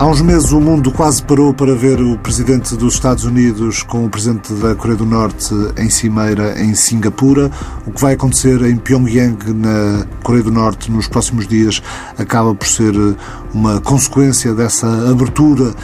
Há 0.00 0.06
uns 0.06 0.20
meses 0.22 0.52
o 0.52 0.60
mundo 0.60 0.92
quase 0.92 1.20
parou 1.20 1.52
para 1.52 1.74
ver 1.74 2.00
o 2.00 2.16
presidente 2.18 2.76
dos 2.76 2.94
Estados 2.94 3.24
Unidos 3.24 3.82
com 3.82 4.06
o 4.06 4.08
presidente 4.08 4.52
da 4.52 4.72
Coreia 4.76 4.96
do 4.96 5.04
Norte 5.04 5.52
em 5.76 5.90
cimeira 5.90 6.62
em 6.62 6.72
Singapura. 6.72 7.50
O 7.84 7.90
que 7.90 8.00
vai 8.00 8.14
acontecer 8.14 8.62
em 8.62 8.76
Pyongyang, 8.76 9.52
na 9.52 10.06
Coreia 10.22 10.44
do 10.44 10.52
Norte, 10.52 10.88
nos 10.88 11.08
próximos 11.08 11.48
dias, 11.48 11.82
acaba 12.16 12.54
por 12.54 12.68
ser 12.68 12.94
uma 13.52 13.80
consequência 13.80 14.54
dessa 14.54 14.86
abertura 15.10 15.74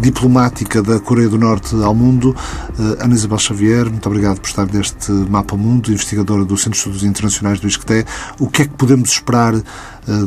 diplomática 0.00 0.82
da 0.82 0.98
Coreia 0.98 1.28
do 1.28 1.38
Norte 1.38 1.74
ao 1.82 1.94
mundo. 1.94 2.36
Uh, 2.78 3.02
Ana 3.02 3.14
Isabel 3.14 3.38
Xavier, 3.38 3.88
muito 3.88 4.06
obrigado 4.06 4.40
por 4.40 4.48
estar 4.48 4.66
neste 4.66 5.10
Mapa 5.12 5.56
Mundo, 5.56 5.90
investigadora 5.90 6.44
do 6.44 6.56
Centro 6.56 6.72
de 6.72 6.78
Estudos 6.78 7.04
Internacionais 7.04 7.60
do 7.60 7.68
ISCTE. 7.68 8.04
O 8.38 8.48
que 8.48 8.62
é 8.62 8.64
que 8.66 8.74
podemos 8.74 9.10
esperar 9.10 9.54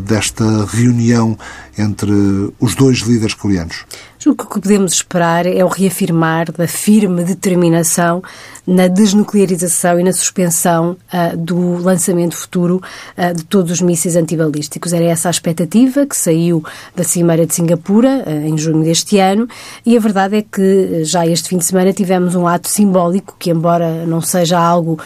desta 0.03 0.65
reunião 0.65 1.37
entre 1.77 2.11
os 2.59 2.75
dois 2.75 2.99
líderes 2.99 3.33
coreanos? 3.33 3.85
O 4.27 4.35
que 4.35 4.45
podemos 4.45 4.93
esperar 4.93 5.45
é 5.45 5.63
o 5.63 5.69
reafirmar 5.69 6.51
da 6.51 6.67
firme 6.67 7.23
determinação 7.23 8.21
na 8.67 8.87
desnuclearização 8.87 9.97
e 9.97 10.03
na 10.03 10.11
suspensão 10.11 10.97
uh, 11.13 11.37
do 11.37 11.77
lançamento 11.77 12.35
futuro 12.35 12.81
uh, 13.17 13.33
de 13.33 13.45
todos 13.45 13.71
os 13.71 13.81
mísseis 13.81 14.17
antibalísticos. 14.17 14.91
Era 14.91 15.05
essa 15.05 15.29
a 15.29 15.31
expectativa 15.31 16.05
que 16.05 16.17
saiu 16.17 16.61
da 16.93 17.05
Cimeira 17.05 17.45
de 17.45 17.55
Singapura 17.55 18.25
uh, 18.27 18.29
em 18.29 18.57
junho 18.57 18.83
deste 18.83 19.17
ano 19.19 19.47
e 19.85 19.95
a 19.95 19.99
verdade 20.01 20.35
é 20.35 20.41
que 20.41 21.05
já 21.05 21.25
este 21.25 21.47
fim 21.47 21.57
de 21.57 21.65
semana 21.65 21.93
tivemos 21.93 22.35
um 22.35 22.45
ato 22.45 22.67
simbólico 22.67 23.37
que, 23.39 23.49
embora 23.49 24.05
não 24.05 24.19
seja 24.19 24.59
algo 24.59 24.99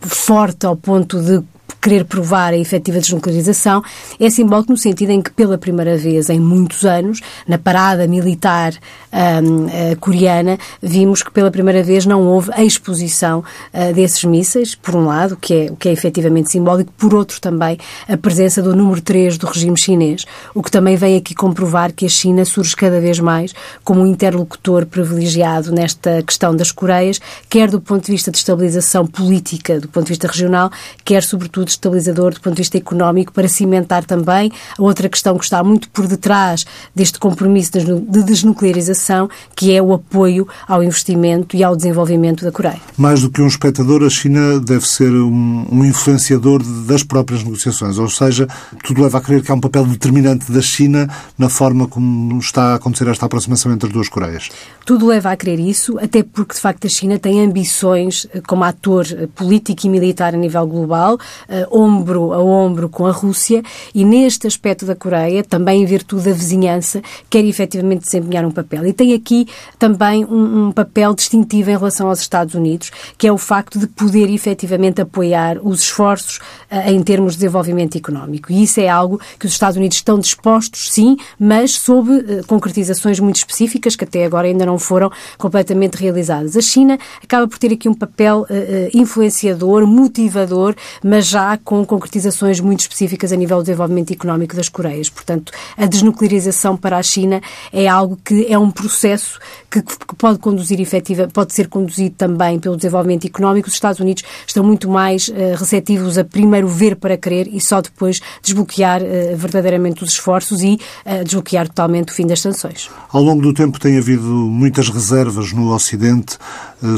forte 0.00 0.64
ao 0.64 0.76
ponto 0.76 1.20
de 1.20 1.42
querer 1.80 2.04
provar 2.04 2.52
a 2.52 2.58
efetiva 2.58 3.00
desnuclearização, 3.00 3.82
é 4.18 4.28
simbólico 4.28 4.72
no 4.72 4.78
sentido 4.78 5.10
em 5.10 5.22
que, 5.22 5.30
pela 5.30 5.56
primeira 5.56 5.96
vez 5.96 6.28
em 6.28 6.38
muitos 6.38 6.84
anos, 6.84 7.20
na 7.46 7.58
parada 7.58 8.06
militar 8.06 8.72
um, 9.12 9.66
uh, 9.66 9.96
coreana, 9.98 10.58
vimos 10.82 11.22
que 11.22 11.30
pela 11.30 11.50
primeira 11.50 11.82
vez 11.82 12.06
não 12.06 12.26
houve 12.26 12.50
a 12.52 12.62
exposição 12.62 13.40
uh, 13.40 13.94
desses 13.94 14.22
mísseis, 14.24 14.74
por 14.74 14.94
um 14.94 15.06
lado, 15.06 15.36
que 15.36 15.54
é, 15.54 15.66
o 15.70 15.76
que 15.76 15.88
é 15.88 15.92
efetivamente 15.92 16.50
simbólico, 16.50 16.92
por 16.96 17.14
outro 17.14 17.40
também 17.40 17.78
a 18.08 18.16
presença 18.16 18.62
do 18.62 18.76
número 18.76 19.00
3 19.00 19.38
do 19.38 19.46
regime 19.46 19.80
chinês, 19.80 20.24
o 20.54 20.62
que 20.62 20.70
também 20.70 20.96
vem 20.96 21.16
aqui 21.16 21.34
comprovar 21.34 21.92
que 21.92 22.06
a 22.06 22.08
China 22.08 22.44
surge 22.44 22.76
cada 22.76 23.00
vez 23.00 23.18
mais 23.18 23.52
como 23.82 24.02
um 24.02 24.06
interlocutor 24.06 24.86
privilegiado 24.86 25.72
nesta 25.72 26.22
questão 26.22 26.54
das 26.54 26.70
Coreias, 26.70 27.20
quer 27.48 27.70
do 27.70 27.80
ponto 27.80 28.04
de 28.04 28.12
vista 28.12 28.30
de 28.30 28.38
estabilização 28.38 29.06
política, 29.06 29.80
do 29.80 29.88
ponto 29.88 30.04
de 30.04 30.10
vista 30.10 30.26
regional, 30.26 30.70
quer 31.04 31.22
sobretudo 31.22 31.69
estabilizador 31.72 32.34
do 32.34 32.40
ponto 32.40 32.54
de 32.54 32.62
vista 32.62 32.76
económico 32.76 33.32
para 33.32 33.48
cimentar 33.48 34.04
também 34.04 34.50
a 34.78 34.82
outra 34.82 35.08
questão 35.08 35.36
que 35.38 35.44
está 35.44 35.62
muito 35.62 35.88
por 35.90 36.06
detrás 36.06 36.64
deste 36.94 37.18
compromisso 37.18 37.72
de 37.72 38.22
desnuclearização, 38.22 39.28
que 39.54 39.74
é 39.74 39.82
o 39.82 39.92
apoio 39.92 40.46
ao 40.66 40.82
investimento 40.82 41.56
e 41.56 41.64
ao 41.64 41.76
desenvolvimento 41.76 42.44
da 42.44 42.52
Coreia. 42.52 42.80
Mais 42.96 43.22
do 43.22 43.30
que 43.30 43.40
um 43.40 43.46
espectador, 43.46 44.04
a 44.04 44.10
China 44.10 44.60
deve 44.60 44.86
ser 44.86 45.10
um, 45.10 45.66
um 45.70 45.84
influenciador 45.84 46.62
das 46.86 47.02
próprias 47.02 47.42
negociações, 47.42 47.98
ou 47.98 48.08
seja, 48.08 48.46
tudo 48.84 49.02
leva 49.02 49.18
a 49.18 49.20
crer 49.20 49.42
que 49.42 49.50
há 49.50 49.54
um 49.54 49.60
papel 49.60 49.86
determinante 49.86 50.50
da 50.50 50.60
China 50.60 51.08
na 51.38 51.48
forma 51.48 51.86
como 51.86 52.38
está 52.38 52.72
a 52.72 52.74
acontecer 52.74 53.08
esta 53.08 53.26
aproximação 53.26 53.72
entre 53.72 53.88
as 53.88 53.92
duas 53.92 54.08
Coreias. 54.08 54.48
Tudo 54.84 55.06
leva 55.06 55.30
a 55.30 55.36
crer 55.36 55.60
isso, 55.60 55.98
até 55.98 56.22
porque 56.22 56.54
de 56.54 56.60
facto 56.60 56.86
a 56.86 56.90
China 56.90 57.18
tem 57.18 57.44
ambições 57.44 58.26
eh, 58.34 58.40
como 58.46 58.64
ator 58.64 59.06
eh, 59.10 59.28
político 59.34 59.86
e 59.86 59.88
militar 59.88 60.34
a 60.34 60.36
nível 60.36 60.66
global, 60.66 61.14
uh, 61.14 61.59
ombro 61.70 62.32
a 62.32 62.42
ombro 62.42 62.88
com 62.88 63.06
a 63.06 63.10
Rússia 63.10 63.62
e 63.94 64.04
neste 64.04 64.46
aspecto 64.46 64.86
da 64.86 64.94
Coreia, 64.94 65.42
também 65.42 65.82
em 65.82 65.86
virtude 65.86 66.24
da 66.24 66.32
vizinhança, 66.32 67.02
quer 67.28 67.44
efetivamente 67.44 68.04
desempenhar 68.04 68.44
um 68.44 68.50
papel. 68.50 68.86
E 68.86 68.92
tem 68.92 69.14
aqui 69.14 69.46
também 69.78 70.24
um, 70.24 70.66
um 70.66 70.72
papel 70.72 71.14
distintivo 71.14 71.70
em 71.70 71.76
relação 71.76 72.08
aos 72.08 72.20
Estados 72.20 72.54
Unidos, 72.54 72.90
que 73.16 73.26
é 73.26 73.32
o 73.32 73.38
facto 73.38 73.78
de 73.78 73.86
poder 73.86 74.30
efetivamente 74.30 75.00
apoiar 75.00 75.58
os 75.62 75.80
esforços 75.80 76.38
uh, 76.70 76.90
em 76.90 77.02
termos 77.02 77.32
de 77.32 77.40
desenvolvimento 77.40 77.96
económico. 77.96 78.52
E 78.52 78.62
isso 78.62 78.80
é 78.80 78.88
algo 78.88 79.20
que 79.38 79.46
os 79.46 79.52
Estados 79.52 79.76
Unidos 79.76 79.96
estão 79.96 80.18
dispostos, 80.18 80.92
sim, 80.92 81.16
mas 81.38 81.72
sob 81.72 82.10
uh, 82.10 82.46
concretizações 82.46 83.18
muito 83.20 83.36
específicas 83.36 83.96
que 83.96 84.04
até 84.04 84.24
agora 84.24 84.46
ainda 84.46 84.66
não 84.66 84.78
foram 84.78 85.10
completamente 85.38 85.94
realizadas. 85.96 86.56
A 86.56 86.60
China 86.60 86.98
acaba 87.22 87.46
por 87.46 87.58
ter 87.58 87.72
aqui 87.72 87.88
um 87.88 87.94
papel 87.94 88.46
influenciador, 88.94 89.86
motivador, 89.86 90.74
mas 91.02 91.26
já 91.26 91.49
com 91.58 91.84
concretizações 91.84 92.60
muito 92.60 92.80
específicas 92.80 93.32
a 93.32 93.36
nível 93.36 93.58
do 93.58 93.64
desenvolvimento 93.64 94.12
económico 94.12 94.56
das 94.56 94.68
Coreias. 94.68 95.08
Portanto, 95.08 95.52
a 95.76 95.86
desnuclearização 95.86 96.76
para 96.76 96.96
a 96.96 97.02
China 97.02 97.40
é 97.72 97.88
algo 97.88 98.18
que 98.24 98.46
é 98.52 98.58
um 98.58 98.70
processo 98.70 99.38
que, 99.70 99.82
que 99.82 100.14
pode 100.16 100.38
conduzir 100.38 100.80
efetiva, 100.80 101.28
pode 101.28 101.54
ser 101.54 101.68
conduzido 101.68 102.14
também 102.16 102.58
pelo 102.58 102.76
desenvolvimento 102.76 103.26
económico. 103.26 103.68
Os 103.68 103.74
Estados 103.74 104.00
Unidos 104.00 104.22
estão 104.46 104.64
muito 104.64 104.88
mais 104.88 105.28
uh, 105.28 105.32
receptivos 105.56 106.18
a 106.18 106.24
primeiro 106.24 106.68
ver 106.68 106.96
para 106.96 107.16
crer 107.16 107.48
e 107.52 107.60
só 107.60 107.80
depois 107.80 108.20
desbloquear 108.42 109.00
uh, 109.02 109.36
verdadeiramente 109.36 110.02
os 110.02 110.10
esforços 110.10 110.62
e 110.62 110.78
uh, 111.06 111.24
desbloquear 111.24 111.68
totalmente 111.68 112.10
o 112.10 112.14
fim 112.14 112.26
das 112.26 112.40
sanções. 112.40 112.90
Ao 113.12 113.22
longo 113.22 113.42
do 113.42 113.54
tempo 113.54 113.78
tem 113.78 113.98
havido 113.98 114.22
muitas 114.22 114.88
reservas 114.88 115.52
no 115.52 115.72
Ocidente 115.72 116.38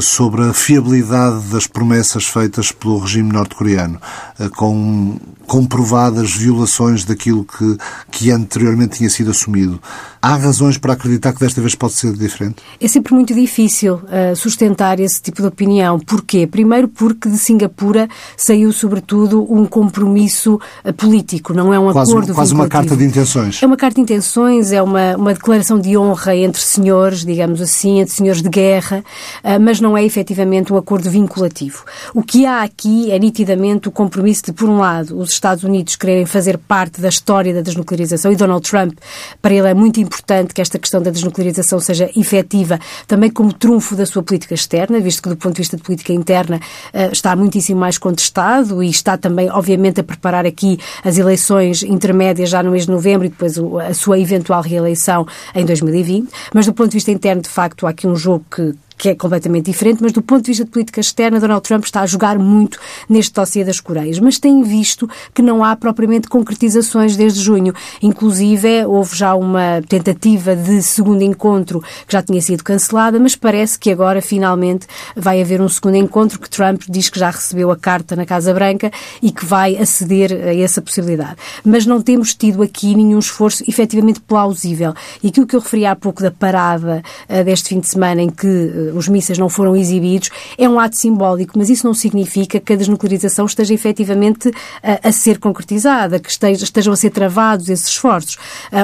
sobre 0.01 0.43
a 0.43 0.53
fiabilidade 0.53 1.41
das 1.47 1.67
promessas 1.67 2.25
feitas 2.25 2.71
pelo 2.71 2.99
regime 2.99 3.31
norte-coreano. 3.31 3.99
Eh, 4.39 4.49
com 4.49 5.17
comprovadas 5.45 6.33
violações 6.33 7.03
daquilo 7.03 7.45
que, 7.45 7.77
que 8.09 8.31
anteriormente 8.31 8.97
tinha 8.97 9.09
sido 9.09 9.31
assumido. 9.31 9.79
Há 10.21 10.37
razões 10.37 10.77
para 10.77 10.93
acreditar 10.93 11.33
que 11.33 11.39
desta 11.39 11.59
vez 11.59 11.75
pode 11.75 11.93
ser 11.93 12.13
diferente? 12.13 12.55
É 12.79 12.87
sempre 12.87 13.13
muito 13.13 13.33
difícil 13.33 13.95
uh, 13.95 14.35
sustentar 14.37 14.99
esse 15.01 15.21
tipo 15.21 15.41
de 15.41 15.47
opinião. 15.49 15.99
Porquê? 15.99 16.47
Primeiro 16.47 16.87
porque 16.87 17.27
de 17.29 17.37
Singapura 17.37 18.07
saiu 18.37 18.71
sobretudo 18.71 19.45
um 19.53 19.65
compromisso 19.65 20.59
político, 20.95 21.53
não 21.53 21.73
é 21.73 21.77
um 21.77 21.91
quase, 21.91 22.11
acordo 22.11 22.33
Quase 22.33 22.53
uma 22.53 22.69
carta 22.69 22.95
de 22.95 23.03
intenções. 23.03 23.61
É 23.61 23.65
uma 23.65 23.75
carta 23.75 23.95
de 23.95 24.01
intenções, 24.01 24.71
é 24.71 24.81
uma, 24.81 25.17
uma 25.17 25.33
declaração 25.33 25.77
de 25.77 25.97
honra 25.97 26.35
entre 26.37 26.61
senhores, 26.61 27.25
digamos 27.25 27.61
assim, 27.61 27.99
entre 27.99 28.15
senhores 28.15 28.41
de 28.41 28.49
guerra, 28.49 29.03
uh, 29.43 29.59
mas 29.59 29.72
não 29.79 29.97
é 29.97 30.03
efetivamente 30.03 30.71
um 30.71 30.77
acordo 30.77 31.09
vinculativo. 31.09 31.85
O 32.13 32.21
que 32.21 32.45
há 32.45 32.63
aqui 32.63 33.11
é 33.11 33.19
nitidamente 33.19 33.87
o 33.87 33.91
compromisso 33.91 34.45
de, 34.45 34.53
por 34.53 34.69
um 34.69 34.77
lado, 34.77 35.17
os 35.17 35.31
Estados 35.31 35.63
Unidos 35.63 35.95
quererem 35.95 36.25
fazer 36.25 36.57
parte 36.57 37.01
da 37.01 37.09
história 37.09 37.53
da 37.53 37.61
desnuclearização 37.61 38.31
e 38.31 38.35
Donald 38.35 38.67
Trump, 38.69 38.97
para 39.41 39.53
ele 39.53 39.67
é 39.67 39.73
muito 39.73 39.99
importante 39.99 40.53
que 40.53 40.61
esta 40.61 40.79
questão 40.79 41.01
da 41.01 41.11
desnuclearização 41.11 41.79
seja 41.79 42.09
efetiva 42.15 42.79
também 43.07 43.29
como 43.29 43.53
trunfo 43.53 43.95
da 43.95 44.05
sua 44.05 44.23
política 44.23 44.53
externa, 44.53 44.99
visto 44.99 45.21
que 45.21 45.29
do 45.29 45.37
ponto 45.37 45.55
de 45.55 45.61
vista 45.61 45.77
de 45.77 45.83
política 45.83 46.13
interna 46.13 46.59
eh, 46.93 47.09
está 47.11 47.35
muitíssimo 47.35 47.79
mais 47.79 47.97
contestado 47.97 48.83
e 48.83 48.89
está 48.89 49.17
também, 49.17 49.49
obviamente, 49.49 49.99
a 49.99 50.03
preparar 50.03 50.45
aqui 50.45 50.79
as 51.03 51.17
eleições 51.17 51.83
intermédias 51.83 52.49
já 52.49 52.61
no 52.63 52.71
mês 52.71 52.85
de 52.85 52.91
novembro 52.91 53.25
e 53.25 53.29
depois 53.29 53.57
a 53.57 53.93
sua 53.93 54.19
eventual 54.19 54.61
reeleição 54.61 55.25
em 55.55 55.65
2020. 55.65 56.29
Mas 56.53 56.65
do 56.65 56.73
ponto 56.73 56.89
de 56.89 56.97
vista 56.97 57.11
interno, 57.11 57.41
de 57.41 57.49
facto, 57.49 57.85
há 57.85 57.89
aqui 57.89 58.07
um 58.07 58.15
jogo 58.15 58.45
que, 58.53 58.73
que 59.03 59.09
é 59.09 59.15
completamente 59.15 59.65
diferente, 59.65 60.01
mas 60.01 60.13
do 60.13 60.21
ponto 60.21 60.43
de 60.43 60.51
vista 60.51 60.63
de 60.63 60.71
política 60.71 61.01
externa, 61.01 61.37
Donald 61.37 61.61
Trump 61.61 61.83
está 61.83 61.99
a 61.99 62.05
jogar 62.05 62.39
muito 62.39 62.79
neste 63.09 63.33
dossiê 63.33 63.61
das 63.65 63.81
Coreias. 63.81 64.17
Mas 64.17 64.39
tem 64.39 64.63
visto 64.63 65.09
que 65.33 65.41
não 65.41 65.61
há 65.61 65.75
propriamente 65.75 66.29
concretizações 66.29 67.17
desde 67.17 67.41
junho. 67.41 67.73
Inclusive, 68.01 68.85
houve 68.85 69.13
já 69.13 69.35
uma 69.35 69.81
tentativa 69.89 70.55
de 70.55 70.81
segundo 70.81 71.21
encontro 71.21 71.81
que 72.07 72.13
já 72.13 72.21
tinha 72.21 72.41
sido 72.41 72.63
cancelada, 72.63 73.19
mas 73.19 73.35
parece 73.35 73.77
que 73.77 73.91
agora, 73.91 74.21
finalmente, 74.21 74.87
vai 75.17 75.41
haver 75.41 75.59
um 75.59 75.67
segundo 75.67 75.97
encontro 75.97 76.39
que 76.39 76.49
Trump 76.49 76.83
diz 76.87 77.09
que 77.09 77.19
já 77.19 77.29
recebeu 77.29 77.71
a 77.71 77.75
carta 77.75 78.15
na 78.15 78.25
Casa 78.25 78.53
Branca 78.53 78.89
e 79.21 79.33
que 79.33 79.45
vai 79.45 79.75
aceder 79.75 80.31
a 80.31 80.55
essa 80.55 80.81
possibilidade. 80.81 81.35
Mas 81.65 81.85
não 81.85 82.01
temos 82.01 82.33
tido 82.33 82.63
aqui 82.63 82.95
nenhum 82.95 83.19
esforço 83.19 83.65
efetivamente 83.67 84.21
plausível. 84.21 84.93
E 85.21 85.27
aquilo 85.27 85.45
que 85.45 85.57
eu 85.57 85.59
referi 85.59 85.85
há 85.85 85.93
pouco 85.93 86.21
da 86.21 86.31
parada 86.31 87.03
uh, 87.29 87.43
deste 87.43 87.67
fim 87.67 87.81
de 87.81 87.89
semana 87.89 88.21
em 88.21 88.29
que 88.29 88.47
uh, 88.47 88.92
os 88.93 89.07
mísseis 89.07 89.37
não 89.37 89.49
foram 89.49 89.75
exibidos, 89.75 90.29
é 90.57 90.67
um 90.67 90.79
ato 90.79 90.97
simbólico, 90.97 91.53
mas 91.57 91.69
isso 91.69 91.85
não 91.85 91.93
significa 91.93 92.59
que 92.59 92.73
a 92.73 92.75
desnuclearização 92.75 93.45
esteja 93.45 93.73
efetivamente 93.73 94.51
a, 94.81 95.09
a 95.09 95.11
ser 95.11 95.39
concretizada, 95.39 96.19
que 96.19 96.29
esteja, 96.29 96.63
estejam 96.63 96.93
a 96.93 96.95
ser 96.95 97.09
travados 97.09 97.69
esses 97.69 97.87
esforços, 97.87 98.37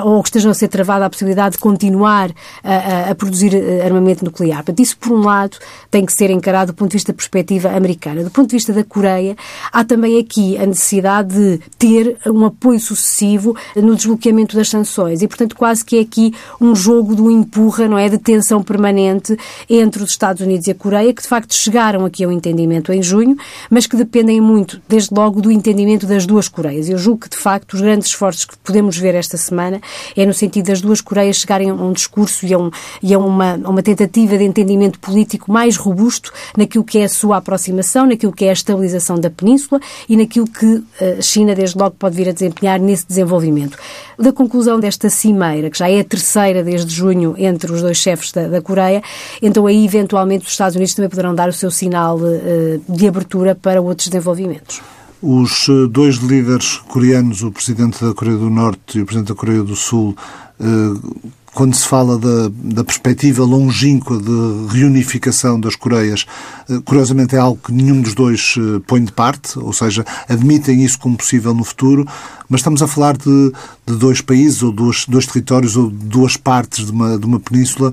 ou 0.04 0.22
que 0.22 0.30
estejam 0.30 0.52
a 0.52 0.54
ser 0.54 0.68
travada 0.68 1.06
a 1.06 1.10
possibilidade 1.10 1.54
de 1.54 1.60
continuar 1.60 2.32
a, 2.64 3.12
a, 3.12 3.16
produzir 3.16 3.54
eh, 3.54 3.84
armamento 3.84 4.24
nuclear. 4.26 4.58
Portanto, 4.58 4.80
isso, 4.80 4.98
por 4.98 5.12
um 5.12 5.22
lado, 5.24 5.58
tem 5.90 6.06
que 6.06 6.14
ser 6.14 6.30
encarado 6.30 6.72
do 6.72 6.76
ponto 6.76 6.92
de 6.92 6.98
vista 6.98 7.12
da 7.12 7.16
perspectiva 7.16 7.70
americana. 7.70 8.24
Do 8.24 8.32
ponto 8.32 8.50
de 8.50 8.56
vista 8.56 8.74
da 8.74 8.84
Coreia, 8.84 9.36
há 9.72 9.84
também 9.84 10.20
aqui 10.20 10.58
a 10.58 10.66
necessidade 10.66 11.34
de 11.34 11.60
ter 11.78 12.18
um 12.26 12.46
apoio 12.46 12.80
sucessivo 12.80 13.56
no 13.76 13.96
desbloqueamento 13.96 14.56
das 14.56 14.70
sanções 14.70 15.22
e, 15.22 15.28
portanto, 15.28 15.56
quase 15.56 15.84
que 15.84 15.98
é 15.98 16.02
aqui 16.02 16.34
um 16.60 16.76
jogo 16.76 17.16
do 17.16 17.30
empurra, 17.30 17.88
não 17.88 17.98
é, 17.98 18.10
de 18.10 18.18
tensão 18.18 18.62
permanente 18.62 19.38
entre 19.70 19.99
entre 20.00 20.04
os 20.04 20.12
Estados 20.12 20.42
Unidos 20.42 20.68
e 20.68 20.72
a 20.72 20.76
Coreia, 20.76 21.14
que 21.14 21.22
de 21.22 21.28
facto 21.28 21.54
chegaram 21.54 22.06
aqui 22.06 22.24
ao 22.24 22.32
entendimento 22.32 22.94
em 22.94 23.04
junho, 23.04 23.36
mas 23.70 23.86
que 23.86 23.98
dependem 23.98 24.40
muito, 24.40 24.82
desde 24.88 25.14
logo, 25.14 25.42
do 25.42 25.52
entendimento 25.52 26.06
das 26.06 26.26
duas 26.26 26.48
Coreias. 26.48 26.90
Eu 26.90 26.98
julgo 26.98 27.22
que, 27.22 27.30
de 27.30 27.38
facto, 27.38 27.74
os 27.74 27.82
grandes 27.82 28.08
esforços 28.08 28.46
que 28.46 28.58
podemos 28.58 28.98
ver 28.98 29.16
esta 29.16 29.36
semana 29.36 29.82
é 30.16 30.26
no 30.26 30.34
sentido 30.34 30.68
das 30.68 30.80
duas 30.80 31.02
Coreias 31.02 31.38
chegarem 31.38 31.70
a 31.70 31.74
um 31.74 31.92
discurso 31.92 32.46
e 32.46 32.54
a, 32.54 32.58
um, 32.58 32.72
e 33.04 33.14
a 33.14 33.20
uma, 33.20 33.56
uma 33.56 33.84
tentativa 33.84 34.38
de 34.38 34.44
entendimento 34.44 35.00
político 35.00 35.52
mais 35.52 35.76
robusto 35.76 36.32
naquilo 36.56 36.84
que 36.84 37.00
é 37.00 37.04
a 37.04 37.10
sua 37.10 37.38
aproximação, 37.38 38.06
naquilo 38.06 38.32
que 38.32 38.46
é 38.46 38.50
a 38.50 38.54
estabilização 38.54 39.20
da 39.20 39.30
península 39.30 39.82
e 40.08 40.16
naquilo 40.16 40.48
que 40.48 40.84
eh, 41.02 41.18
a 41.20 41.22
China, 41.22 41.54
desde 41.54 41.78
logo, 41.78 41.96
pode 42.00 42.16
vir 42.16 42.30
a 42.30 42.32
desempenhar 42.32 42.80
nesse 42.80 43.06
desenvolvimento. 43.06 43.78
Da 44.18 44.32
conclusão 44.32 44.80
desta 44.80 45.10
cimeira, 45.10 45.70
que 45.70 45.78
já 45.78 45.90
é 45.90 46.00
a 46.00 46.04
terceira 46.04 46.64
desde 46.64 46.94
junho 46.94 47.36
entre 47.38 47.72
os 47.72 47.82
dois 47.82 47.98
chefes 47.98 48.32
da, 48.32 48.48
da 48.48 48.62
Coreia, 48.62 49.02
então 49.42 49.66
aí, 49.66 49.79
eventualmente, 49.86 50.46
os 50.46 50.52
Estados 50.52 50.76
Unidos 50.76 50.94
também 50.94 51.10
poderão 51.10 51.34
dar 51.34 51.50
o 51.50 51.54
seu 51.54 51.72
sinal 51.72 52.18
uh, 52.18 52.82
de 52.88 53.08
abertura 53.08 53.56
para 53.56 53.82
outros 53.82 54.08
desenvolvimentos. 54.08 54.82
Os 55.22 55.68
eh, 55.68 55.88
dois 55.90 56.16
líderes 56.16 56.78
coreanos, 56.88 57.44
o 57.44 57.52
presidente 57.52 58.04
da 58.04 58.14
Coreia 58.14 58.38
do 58.38 58.50
Norte 58.50 59.00
e 59.00 59.02
o 59.02 59.06
presidente 59.06 59.28
da 59.28 59.36
Coreia 59.36 59.62
do 59.62 59.76
Sul, 59.76 60.16
quando 61.54 61.76
se 61.76 61.88
fala 61.88 62.18
da, 62.18 62.50
da 62.54 62.84
perspectiva 62.84 63.44
longínqua 63.44 64.18
de 64.18 64.78
reunificação 64.78 65.60
das 65.60 65.76
Coreias, 65.76 66.26
eh, 66.70 66.80
curiosamente 66.86 67.36
é 67.36 67.40
algo 67.40 67.60
que 67.64 67.72
nenhum 67.72 68.02
dos 68.02 68.14
dois 68.14 68.56
eh, 68.58 68.82
põe 68.86 69.04
de 69.04 69.12
parte, 69.12 69.58
ou 69.58 69.74
seja, 69.74 70.06
admitem 70.28 70.84
isso 70.84 71.00
como 71.00 71.18
possível 71.18 71.54
no 71.54 71.64
futuro, 71.64 72.08
mas 72.48 72.62
estamos 72.62 72.82
a 72.82 72.88
falar 72.88 73.18
de, 73.18 73.52
de 73.86 73.96
dois 73.96 74.22
países, 74.22 74.62
ou 74.64 74.72
dois, 74.72 75.06
dois 75.08 75.26
territórios, 75.26 75.76
ou 75.76 75.90
duas 75.90 76.38
partes 76.38 76.86
de 76.86 76.92
uma, 76.92 77.18
de 77.18 77.26
uma 77.26 77.40
península 77.40 77.92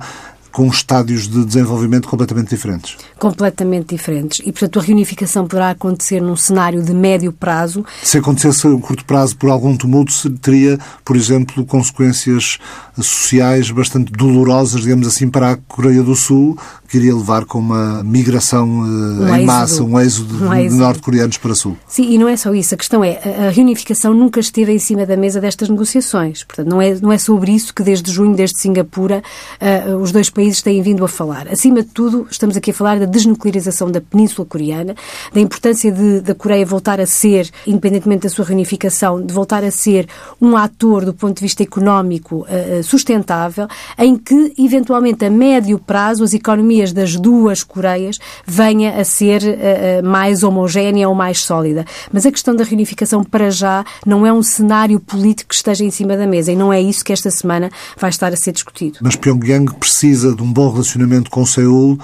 com 0.56 0.68
estádios 0.68 1.28
de 1.28 1.44
desenvolvimento 1.44 2.08
completamente 2.08 2.48
diferentes. 2.48 2.96
Completamente 3.18 3.94
diferentes. 3.94 4.38
E, 4.38 4.50
portanto, 4.50 4.78
a 4.78 4.82
reunificação 4.82 5.46
poderá 5.46 5.68
acontecer 5.68 6.18
num 6.22 6.34
cenário 6.34 6.82
de 6.82 6.94
médio 6.94 7.30
prazo. 7.30 7.84
Se 8.02 8.16
acontecesse 8.16 8.66
a 8.66 8.70
curto 8.78 9.04
prazo 9.04 9.36
por 9.36 9.50
algum 9.50 9.76
tumulto, 9.76 10.30
teria, 10.40 10.78
por 11.04 11.14
exemplo, 11.14 11.62
consequências 11.66 12.56
sociais 12.96 13.70
bastante 13.70 14.10
dolorosas, 14.10 14.80
digamos 14.80 15.06
assim, 15.06 15.28
para 15.28 15.52
a 15.52 15.56
Coreia 15.56 16.02
do 16.02 16.16
Sul, 16.16 16.56
que 16.88 16.96
iria 16.96 17.14
levar 17.14 17.44
com 17.44 17.58
uma 17.58 18.02
migração 18.02 18.66
uh, 18.66 18.82
um 18.82 19.28
em 19.28 19.32
êxodo. 19.32 19.46
massa, 19.46 19.82
um 19.82 20.00
êxodo, 20.00 20.44
um 20.46 20.54
êxodo. 20.54 20.74
de 20.74 20.80
norte-coreanos 20.80 21.36
para 21.38 21.54
sul. 21.54 21.76
Sim, 21.86 22.12
e 22.12 22.18
não 22.18 22.28
é 22.28 22.36
só 22.36 22.54
isso. 22.54 22.74
A 22.74 22.78
questão 22.78 23.04
é, 23.04 23.18
a 23.48 23.50
reunificação 23.50 24.14
nunca 24.14 24.40
esteve 24.40 24.72
em 24.72 24.78
cima 24.78 25.04
da 25.04 25.16
mesa 25.16 25.40
destas 25.40 25.68
negociações. 25.68 26.44
Portanto, 26.44 26.68
não 26.68 26.80
é, 26.80 26.94
não 26.94 27.12
é 27.12 27.18
sobre 27.18 27.52
isso 27.52 27.74
que 27.74 27.82
desde 27.82 28.10
junho, 28.10 28.34
desde 28.34 28.58
Singapura, 28.58 29.22
uh, 29.60 29.96
os 29.96 30.12
dois 30.12 30.30
países 30.30 30.45
têm 30.54 30.82
vindo 30.82 31.04
a 31.04 31.08
falar. 31.08 31.48
Acima 31.48 31.82
de 31.82 31.88
tudo, 31.88 32.26
estamos 32.30 32.56
aqui 32.56 32.70
a 32.70 32.74
falar 32.74 32.98
da 32.98 33.06
desnuclearização 33.06 33.90
da 33.90 34.00
Península 34.00 34.46
Coreana, 34.46 34.94
da 35.32 35.40
importância 35.40 35.90
de, 35.90 36.20
da 36.20 36.34
Coreia 36.34 36.64
voltar 36.64 37.00
a 37.00 37.06
ser, 37.06 37.50
independentemente 37.66 38.22
da 38.22 38.28
sua 38.28 38.44
reunificação, 38.44 39.20
de 39.24 39.32
voltar 39.32 39.64
a 39.64 39.70
ser 39.70 40.08
um 40.40 40.56
ator 40.56 41.04
do 41.04 41.12
ponto 41.12 41.36
de 41.36 41.42
vista 41.42 41.62
económico 41.62 42.46
uh, 42.46 42.82
sustentável, 42.82 43.66
em 43.98 44.16
que, 44.16 44.54
eventualmente, 44.58 45.24
a 45.24 45.30
médio 45.30 45.78
prazo, 45.78 46.24
as 46.24 46.34
economias 46.34 46.92
das 46.92 47.16
duas 47.16 47.62
Coreias 47.62 48.18
venha 48.46 49.00
a 49.00 49.04
ser 49.04 49.42
uh, 49.42 50.06
mais 50.06 50.42
homogénea 50.42 51.08
ou 51.08 51.14
mais 51.14 51.40
sólida. 51.40 51.84
Mas 52.12 52.26
a 52.26 52.32
questão 52.32 52.54
da 52.54 52.64
reunificação, 52.64 53.24
para 53.24 53.50
já, 53.50 53.84
não 54.04 54.26
é 54.26 54.32
um 54.32 54.42
cenário 54.42 55.00
político 55.00 55.48
que 55.48 55.54
esteja 55.54 55.84
em 55.84 55.90
cima 55.90 56.16
da 56.16 56.26
mesa 56.26 56.52
e 56.52 56.56
não 56.56 56.72
é 56.72 56.80
isso 56.80 57.04
que 57.04 57.12
esta 57.12 57.30
semana 57.30 57.70
vai 57.98 58.10
estar 58.10 58.32
a 58.32 58.36
ser 58.36 58.52
discutido. 58.52 58.98
Mas 59.00 59.16
Pyongyang 59.16 59.72
precisa 59.74 60.34
de 60.36 60.42
um 60.42 60.52
bom 60.52 60.70
relacionamento 60.70 61.30
com 61.30 61.44
Seul 61.44 61.98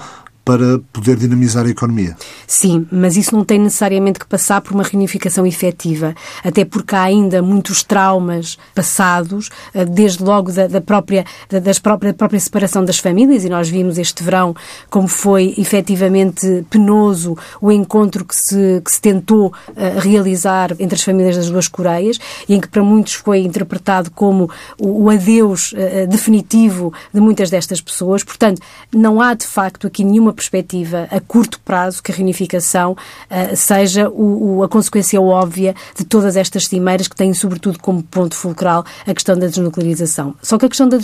para 0.45 0.79
poder 0.91 1.15
dinamizar 1.15 1.65
a 1.65 1.69
economia. 1.69 2.17
Sim, 2.45 2.85
mas 2.91 3.15
isso 3.15 3.33
não 3.35 3.45
tem 3.45 3.59
necessariamente 3.59 4.19
que 4.19 4.25
passar 4.25 4.59
por 4.61 4.73
uma 4.73 4.83
reunificação 4.83 5.45
efetiva, 5.45 6.13
até 6.43 6.65
porque 6.65 6.95
há 6.95 7.03
ainda 7.03 7.41
muitos 7.41 7.81
traumas 7.81 8.57
passados, 8.75 9.49
eh, 9.73 9.85
desde 9.85 10.21
logo 10.21 10.51
da, 10.51 10.67
da 10.67 10.81
própria, 10.81 11.25
da, 11.49 11.59
das 11.59 11.79
própria, 11.79 12.11
da 12.11 12.17
própria 12.17 12.39
separação 12.39 12.83
das 12.83 12.99
famílias, 12.99 13.45
e 13.45 13.49
nós 13.49 13.69
vimos 13.69 13.97
este 13.97 14.21
verão 14.21 14.53
como 14.89 15.07
foi 15.07 15.53
efetivamente 15.57 16.65
penoso 16.69 17.37
o 17.61 17.71
encontro 17.71 18.25
que 18.25 18.35
se, 18.35 18.81
que 18.83 18.91
se 18.91 18.99
tentou 18.99 19.47
uh, 19.47 19.99
realizar 19.99 20.71
entre 20.77 20.95
as 20.95 21.03
famílias 21.03 21.37
das 21.37 21.49
duas 21.49 21.69
Coreias, 21.69 22.19
e 22.49 22.53
em 22.53 22.59
que 22.59 22.67
para 22.67 22.83
muitos 22.83 23.13
foi 23.13 23.39
interpretado 23.39 24.11
como 24.11 24.49
o, 24.77 25.05
o 25.05 25.09
adeus 25.09 25.71
uh, 25.71 26.07
definitivo 26.09 26.93
de 27.13 27.21
muitas 27.21 27.49
destas 27.49 27.79
pessoas. 27.79 28.23
Portanto, 28.25 28.61
não 28.93 29.21
há 29.21 29.33
de 29.33 29.47
facto 29.47 29.87
aqui 29.87 30.03
nenhuma 30.03 30.32
perspectiva 30.33 31.07
a 31.11 31.19
curto 31.19 31.59
prazo 31.59 32.01
que 32.01 32.11
a 32.11 32.15
reunificação 32.15 32.91
uh, 32.93 33.55
seja 33.55 34.09
o, 34.09 34.57
o, 34.57 34.63
a 34.63 34.69
consequência 34.69 35.21
óbvia 35.21 35.75
de 35.97 36.03
todas 36.03 36.35
estas 36.35 36.67
cimeiras 36.67 37.07
que 37.07 37.15
têm, 37.15 37.33
sobretudo, 37.33 37.79
como 37.79 38.03
ponto 38.03 38.35
fulcral 38.35 38.85
a 39.05 39.13
questão 39.13 39.37
da 39.37 39.47
desnuclearização. 39.47 40.35
Só 40.41 40.57
que 40.57 40.65
a 40.65 40.69
questão 40.69 40.89
da, 40.89 40.97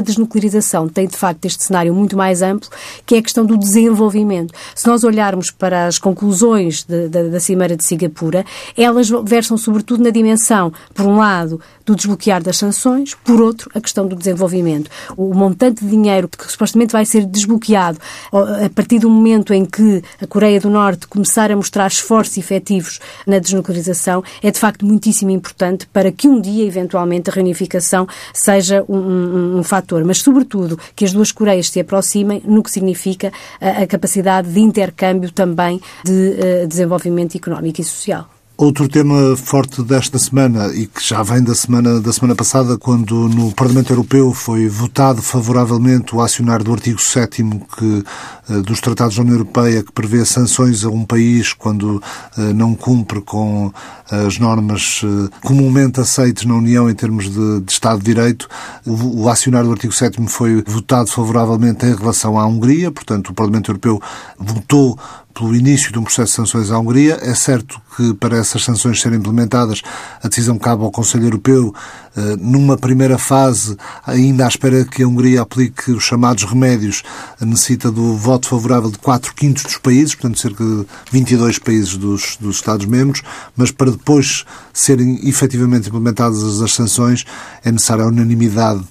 desnuclearização 0.00 0.88
tem, 0.88 1.06
de 1.06 1.16
facto, 1.16 1.44
este 1.44 1.64
cenário 1.64 1.94
muito 1.94 2.16
mais 2.16 2.42
amplo, 2.42 2.68
que 3.04 3.14
é 3.14 3.18
a 3.18 3.22
questão 3.22 3.44
do 3.44 3.56
desenvolvimento. 3.56 4.54
Se 4.74 4.86
nós 4.86 5.04
olharmos 5.04 5.50
para 5.50 5.86
as 5.86 5.98
conclusões 5.98 6.84
de, 6.84 7.08
de, 7.08 7.30
da 7.30 7.40
Cimeira 7.40 7.76
de 7.76 7.84
Singapura, 7.84 8.44
elas 8.76 9.08
versam, 9.24 9.56
sobretudo, 9.56 10.02
na 10.02 10.10
dimensão, 10.10 10.72
por 10.94 11.06
um 11.06 11.16
lado, 11.16 11.60
do 11.84 11.94
desbloquear 11.94 12.42
das 12.42 12.56
sanções, 12.56 13.14
por 13.14 13.40
outro, 13.40 13.70
a 13.74 13.80
questão 13.80 14.06
do 14.06 14.16
desenvolvimento. 14.16 14.90
O 15.16 15.32
montante 15.32 15.84
de 15.84 15.90
dinheiro 15.90 16.28
que 16.28 16.50
supostamente 16.50 16.92
vai 16.92 17.04
ser 17.04 17.24
desbloqueado 17.24 17.98
a 18.66 18.70
partir 18.70 18.98
do 18.98 19.08
momento 19.08 19.54
em 19.54 19.64
que 19.64 20.02
a 20.20 20.26
Coreia 20.26 20.60
do 20.60 20.68
Norte 20.68 21.06
começar 21.06 21.52
a 21.52 21.56
mostrar 21.56 21.86
esforços 21.86 22.36
efetivos 22.36 22.98
na 23.26 23.38
desnuclearização, 23.38 24.24
é 24.42 24.50
de 24.50 24.58
facto 24.58 24.84
muitíssimo 24.84 25.30
importante 25.30 25.86
para 25.86 26.10
que 26.10 26.26
um 26.26 26.40
dia, 26.40 26.64
eventualmente, 26.64 27.30
a 27.30 27.32
reunificação 27.32 28.08
seja 28.34 28.84
um, 28.88 28.96
um, 28.96 29.58
um 29.58 29.62
fator. 29.62 30.04
Mas, 30.04 30.18
sobretudo, 30.18 30.78
que 30.94 31.04
as 31.04 31.12
duas 31.12 31.30
Coreias 31.30 31.70
se 31.70 31.78
aproximem 31.78 32.42
no 32.44 32.62
que 32.62 32.70
significa 32.70 33.32
a, 33.60 33.82
a 33.82 33.86
capacidade 33.86 34.52
de 34.52 34.60
intercâmbio 34.60 35.30
também 35.30 35.80
de 36.04 36.12
uh, 36.12 36.66
desenvolvimento 36.66 37.36
económico 37.36 37.80
e 37.80 37.84
social. 37.84 38.35
Outro 38.58 38.88
tema 38.88 39.36
forte 39.36 39.82
desta 39.82 40.18
semana 40.18 40.72
e 40.74 40.86
que 40.86 41.06
já 41.06 41.22
vem 41.22 41.42
da 41.42 41.54
semana, 41.54 42.00
da 42.00 42.10
semana 42.10 42.34
passada, 42.34 42.78
quando 42.78 43.28
no 43.28 43.52
Parlamento 43.52 43.92
Europeu 43.92 44.32
foi 44.32 44.66
votado 44.66 45.20
favoravelmente 45.20 46.16
o 46.16 46.22
acionar 46.22 46.64
do 46.64 46.72
artigo 46.72 46.98
7 46.98 47.44
que, 47.76 48.04
eh, 48.48 48.62
dos 48.62 48.80
Tratados 48.80 49.16
da 49.16 49.20
União 49.20 49.34
Europeia 49.34 49.82
que 49.82 49.92
prevê 49.92 50.24
sanções 50.24 50.86
a 50.86 50.88
um 50.88 51.04
país 51.04 51.52
quando 51.52 52.02
eh, 52.38 52.54
não 52.54 52.74
cumpre 52.74 53.20
com 53.20 53.70
as 54.10 54.38
normas 54.38 55.02
eh, 55.04 55.28
comumente 55.42 56.00
aceites 56.00 56.46
na 56.46 56.54
União 56.54 56.88
em 56.88 56.94
termos 56.94 57.28
de, 57.28 57.60
de 57.60 57.70
Estado 57.70 57.98
de 57.98 58.06
Direito. 58.06 58.48
O, 58.86 59.24
o 59.24 59.28
acionar 59.28 59.64
do 59.64 59.72
artigo 59.72 59.92
7 59.92 60.16
foi 60.28 60.64
votado 60.66 61.10
favoravelmente 61.10 61.84
em 61.84 61.94
relação 61.94 62.38
à 62.38 62.46
Hungria, 62.46 62.90
portanto 62.90 63.28
o 63.28 63.34
Parlamento 63.34 63.70
Europeu 63.70 64.00
votou 64.38 64.98
pelo 65.36 65.54
início 65.54 65.92
de 65.92 65.98
um 65.98 66.02
processo 66.02 66.30
de 66.30 66.36
sanções 66.36 66.70
à 66.70 66.78
Hungria. 66.78 67.18
É 67.20 67.34
certo 67.34 67.78
que 67.94 68.14
para 68.14 68.38
essas 68.38 68.64
sanções 68.64 69.00
serem 69.00 69.18
implementadas, 69.18 69.82
a 70.22 70.28
decisão 70.28 70.58
cabe 70.58 70.82
ao 70.82 70.90
Conselho 70.90 71.24
Europeu, 71.24 71.74
eh, 72.16 72.36
numa 72.38 72.78
primeira 72.78 73.18
fase, 73.18 73.76
ainda 74.06 74.46
à 74.46 74.48
espera 74.48 74.84
que 74.84 75.02
a 75.02 75.08
Hungria 75.08 75.42
aplique 75.42 75.90
os 75.92 76.02
chamados 76.02 76.44
remédios, 76.44 77.02
necessita 77.40 77.90
do 77.90 78.16
voto 78.16 78.48
favorável 78.48 78.90
de 78.90 78.98
4 78.98 79.34
quintos 79.34 79.62
dos 79.64 79.76
países, 79.76 80.14
portanto 80.14 80.40
cerca 80.40 80.64
de 80.64 80.86
22 81.12 81.58
países 81.58 81.96
dos, 81.96 82.38
dos 82.40 82.56
Estados-membros, 82.56 83.22
mas 83.54 83.70
para 83.70 83.90
depois 83.90 84.44
serem 84.72 85.20
efetivamente 85.28 85.88
implementadas 85.88 86.62
as 86.62 86.72
sanções 86.72 87.24
é 87.62 87.70
necessária 87.70 88.04
a 88.04 88.08
unanimidade 88.08 88.82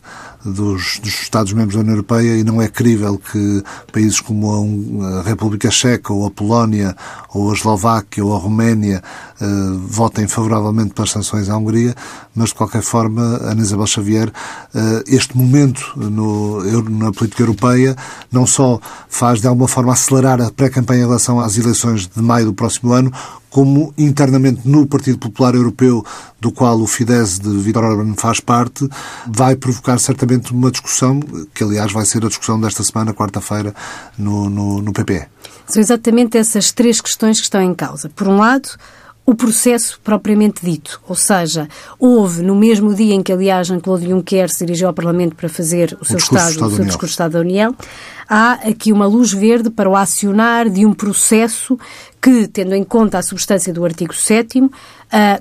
dos, 0.46 1.00
dos 1.00 1.22
Estados-membros 1.22 1.76
da 1.76 1.82
União 1.82 1.96
Europeia 1.96 2.38
e 2.38 2.44
não 2.44 2.62
é 2.62 2.68
crível 2.68 3.18
que 3.18 3.64
países 3.92 4.20
como 4.20 5.04
a, 5.04 5.24
República 5.24 5.72
Checa 5.72 6.14
ou 6.14 6.26
a 6.28 6.32
Polónia 6.32 6.96
ou 7.34 7.50
a 7.50 7.54
Eslováquia 7.54 8.24
ou 8.24 8.36
a 8.36 8.40
Roménia 8.40 9.02
eh, 9.40 9.46
votem 9.88 10.28
favoravelmente 10.28 10.94
pelas 10.94 11.12
sanções 11.12 11.50
à 11.50 11.58
Hungria, 11.58 11.94
mas 12.34 12.50
de 12.50 12.56
qualquer 12.56 12.82
forma, 12.82 13.22
Ana 13.42 13.62
Isabel 13.62 13.88
Xavier, 13.88 14.32
eh, 14.74 15.04
este 15.08 15.38
momento 15.38 15.94
no, 15.96 16.64
na 16.90 17.12
política 17.12 17.44
europeia 17.44 17.96
não 18.32 18.48
só 18.48 18.80
faz 19.10 19.42
de 19.42 19.48
alguma 19.48 19.68
forma 19.68 19.94
acelerar 19.94 20.42
a 20.42 20.52
pré-campanha 20.52 21.04
em 21.04 21.06
relação 21.06 21.40
às 21.40 21.58
eleições 21.58 22.08
de 22.08 22.22
maio 22.22 22.46
do 22.46 22.54
próximo 22.54 22.94
ano, 22.94 23.12
como 23.50 23.94
internamente 23.98 24.68
no 24.68 24.86
Partido 24.86 25.18
Popular 25.18 25.56
Europeu, 25.56 26.06
do 26.42 26.52
qual 26.52 26.78
o 26.80 26.86
Fidesz 26.86 27.40
de 27.40 27.50
Viktor 27.58 27.86
Orban 27.86 28.14
faz 28.16 28.42
parte, 28.42 28.86
vai 29.28 29.56
provocar 29.56 29.98
certamente 29.98 30.52
uma 30.52 30.70
discussão, 30.70 31.22
que 31.54 31.64
aliás 31.64 31.92
vai 31.94 32.06
ser 32.06 32.26
a 32.26 32.28
discussão 32.28 32.60
desta 32.60 32.84
semana, 32.84 33.14
quarta-feira, 33.14 33.74
no, 34.18 34.50
no, 34.50 34.82
no 34.82 34.92
PPE. 34.92 35.28
São 35.68 35.82
exatamente 35.82 36.38
essas 36.38 36.72
três 36.74 37.00
questões 37.00 37.38
que 37.38 37.46
estão 37.46 37.62
em 37.62 37.74
causa. 37.74 38.10
Por 38.10 38.28
um 38.28 38.38
lado, 38.38 38.70
o 39.26 39.34
processo 39.34 40.00
propriamente 40.04 40.64
dito. 40.64 41.02
Ou 41.08 41.16
seja, 41.16 41.68
houve, 42.00 42.44
no 42.44 42.56
mesmo 42.56 42.94
dia 42.94 43.16
em 43.16 43.24
que, 43.24 43.34
aliás, 43.34 43.68
Jean-Claude 43.68 44.08
Juncker 44.08 44.50
se 44.50 44.66
dirigiu 44.66 44.88
ao 44.88 44.94
Parlamento 44.94 45.36
para 45.36 45.50
fazer 45.50 45.98
o, 46.00 46.04
o 46.04 46.06
seu, 46.06 46.18
Estado, 46.18 46.66
o 46.66 46.70
seu 46.70 46.86
discurso 46.86 47.08
de 47.08 47.12
Estado 47.12 47.32
da 47.32 47.40
União, 47.40 47.76
há 48.28 48.54
aqui 48.54 48.92
uma 48.92 49.06
luz 49.06 49.32
verde 49.32 49.70
para 49.70 49.90
o 49.90 49.96
acionar 49.96 50.70
de 50.70 50.86
um 50.86 50.94
processo 50.94 51.78
que, 52.26 52.48
tendo 52.48 52.74
em 52.74 52.84
conta 52.84 53.20
a 53.20 53.22
substância 53.22 53.72
do 53.72 53.86
artigo 53.86 54.12
7 54.12 54.60
uh, 54.60 54.70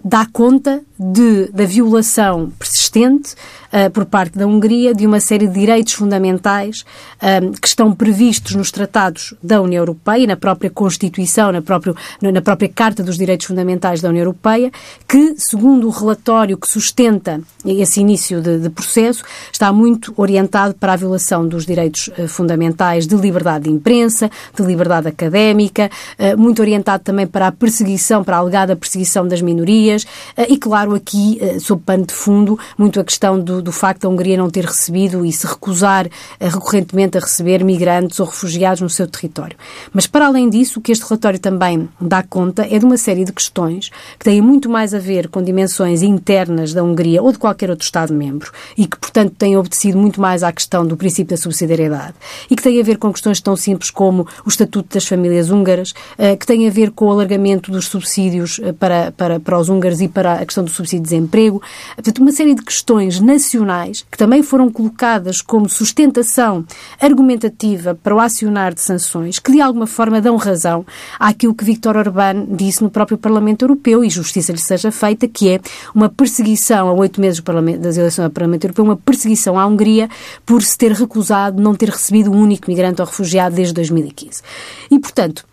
dá 0.04 0.26
conta 0.30 0.82
de, 0.98 1.50
da 1.50 1.64
violação 1.64 2.52
persistente 2.58 3.34
uh, 3.72 3.90
por 3.90 4.04
parte 4.04 4.36
da 4.36 4.46
Hungria 4.46 4.94
de 4.94 5.06
uma 5.06 5.18
série 5.18 5.46
de 5.46 5.54
direitos 5.54 5.94
fundamentais 5.94 6.84
uh, 7.22 7.58
que 7.58 7.66
estão 7.66 7.94
previstos 7.94 8.54
nos 8.54 8.70
tratados 8.70 9.32
da 9.42 9.62
União 9.62 9.80
Europeia, 9.80 10.26
na 10.26 10.36
própria 10.36 10.68
Constituição, 10.68 11.50
na, 11.50 11.62
próprio, 11.62 11.96
na 12.20 12.42
própria 12.42 12.68
Carta 12.68 13.02
dos 13.02 13.16
Direitos 13.16 13.46
Fundamentais 13.46 14.02
da 14.02 14.10
União 14.10 14.22
Europeia, 14.22 14.70
que, 15.08 15.34
segundo 15.38 15.86
o 15.86 15.90
relatório 15.90 16.58
que 16.58 16.68
sustenta 16.68 17.40
esse 17.64 18.00
início 18.00 18.42
de, 18.42 18.58
de 18.58 18.68
processo, 18.68 19.24
está 19.50 19.72
muito 19.72 20.12
orientado 20.18 20.74
para 20.74 20.92
a 20.92 20.96
violação 20.96 21.48
dos 21.48 21.64
direitos 21.64 22.08
uh, 22.08 22.28
fundamentais 22.28 22.73
de 23.06 23.16
liberdade 23.16 23.64
de 23.64 23.70
imprensa, 23.70 24.30
de 24.54 24.62
liberdade 24.62 25.08
académica, 25.08 25.90
muito 26.36 26.60
orientado 26.60 27.02
também 27.02 27.26
para 27.26 27.48
a 27.48 27.52
perseguição, 27.52 28.22
para 28.24 28.36
a 28.36 28.40
alegada 28.40 28.76
perseguição 28.76 29.26
das 29.26 29.40
minorias 29.40 30.06
e, 30.48 30.56
claro, 30.56 30.94
aqui, 30.94 31.40
sob 31.60 31.82
pano 31.84 32.06
de 32.06 32.14
fundo, 32.14 32.58
muito 32.76 33.00
a 33.00 33.04
questão 33.04 33.38
do, 33.38 33.62
do 33.62 33.72
facto 33.72 34.02
da 34.02 34.08
Hungria 34.08 34.36
não 34.36 34.50
ter 34.50 34.64
recebido 34.64 35.24
e 35.24 35.32
se 35.32 35.46
recusar 35.46 36.08
recorrentemente 36.40 37.18
a 37.18 37.20
receber 37.20 37.64
migrantes 37.64 38.20
ou 38.20 38.26
refugiados 38.26 38.80
no 38.80 38.90
seu 38.90 39.06
território. 39.06 39.56
Mas, 39.92 40.06
para 40.06 40.26
além 40.26 40.48
disso, 40.48 40.78
o 40.78 40.82
que 40.82 40.92
este 40.92 41.04
relatório 41.04 41.38
também 41.38 41.88
dá 42.00 42.22
conta 42.22 42.66
é 42.70 42.78
de 42.78 42.84
uma 42.84 42.96
série 42.96 43.24
de 43.24 43.32
questões 43.32 43.90
que 44.18 44.24
têm 44.24 44.40
muito 44.40 44.68
mais 44.68 44.94
a 44.94 44.98
ver 44.98 45.28
com 45.28 45.42
dimensões 45.42 46.02
internas 46.02 46.72
da 46.72 46.82
Hungria 46.82 47.22
ou 47.22 47.32
de 47.32 47.38
qualquer 47.38 47.70
outro 47.70 47.84
Estado-membro 47.84 48.50
e 48.76 48.86
que, 48.86 48.98
portanto, 48.98 49.34
têm 49.36 49.56
obedecido 49.56 49.98
muito 49.98 50.20
mais 50.20 50.42
à 50.42 50.52
questão 50.52 50.86
do 50.86 50.96
princípio 50.96 51.36
da 51.36 51.42
subsidiariedade 51.42 52.14
e 52.50 52.56
que 52.56 52.62
têm 52.64 52.80
a 52.80 52.82
ver 52.82 52.98
com 52.98 53.12
questões 53.12 53.40
tão 53.40 53.54
simples 53.56 53.90
como 53.90 54.26
o 54.44 54.48
Estatuto 54.48 54.94
das 54.94 55.06
Famílias 55.06 55.50
Húngaras, 55.50 55.90
uh, 56.18 56.36
que 56.36 56.46
têm 56.46 56.66
a 56.66 56.70
ver 56.70 56.90
com 56.90 57.06
o 57.06 57.10
alargamento 57.10 57.70
dos 57.70 57.86
subsídios 57.86 58.58
uh, 58.58 58.72
para, 58.74 59.12
para, 59.12 59.38
para 59.38 59.58
os 59.58 59.68
húngaros 59.68 60.00
e 60.00 60.08
para 60.08 60.34
a 60.34 60.44
questão 60.44 60.64
do 60.64 60.70
subsídio 60.70 61.04
de 61.04 61.10
desemprego. 61.10 61.62
Portanto, 61.94 62.18
uma 62.18 62.32
série 62.32 62.54
de 62.54 62.62
questões 62.62 63.20
nacionais 63.20 64.04
que 64.10 64.16
também 64.16 64.42
foram 64.42 64.70
colocadas 64.70 65.42
como 65.42 65.68
sustentação 65.68 66.64
argumentativa 66.98 67.94
para 67.94 68.14
o 68.14 68.20
acionar 68.20 68.74
de 68.74 68.80
sanções, 68.80 69.38
que 69.38 69.52
de 69.52 69.60
alguma 69.60 69.86
forma 69.86 70.20
dão 70.20 70.36
razão 70.36 70.86
àquilo 71.20 71.54
que 71.54 71.64
Viktor 71.64 71.96
Orbán 71.96 72.46
disse 72.48 72.82
no 72.82 72.90
próprio 72.90 73.18
Parlamento 73.18 73.62
Europeu, 73.62 74.02
e 74.02 74.08
justiça 74.08 74.52
lhe 74.52 74.58
seja 74.58 74.90
feita, 74.90 75.28
que 75.28 75.50
é 75.50 75.60
uma 75.94 76.08
perseguição 76.08 76.88
a 76.88 76.92
oito 76.92 77.20
meses 77.20 77.42
das 77.78 77.96
eleições 77.96 78.24
ao 78.24 78.30
Parlamento 78.30 78.64
Europeu, 78.64 78.84
uma 78.84 78.96
perseguição 78.96 79.58
à 79.58 79.66
Hungria 79.66 80.08
por 80.46 80.62
se 80.62 80.78
ter 80.78 80.92
recusado 80.92 81.60
não 81.60 81.74
ter 81.74 81.90
recebido 81.90 82.30
um 82.30 82.40
único 82.40 82.53
migrante 82.68 83.00
ou 83.00 83.06
refugiado 83.06 83.56
desde 83.56 83.74
2015. 83.74 84.42
E, 84.90 84.98
portanto, 84.98 85.44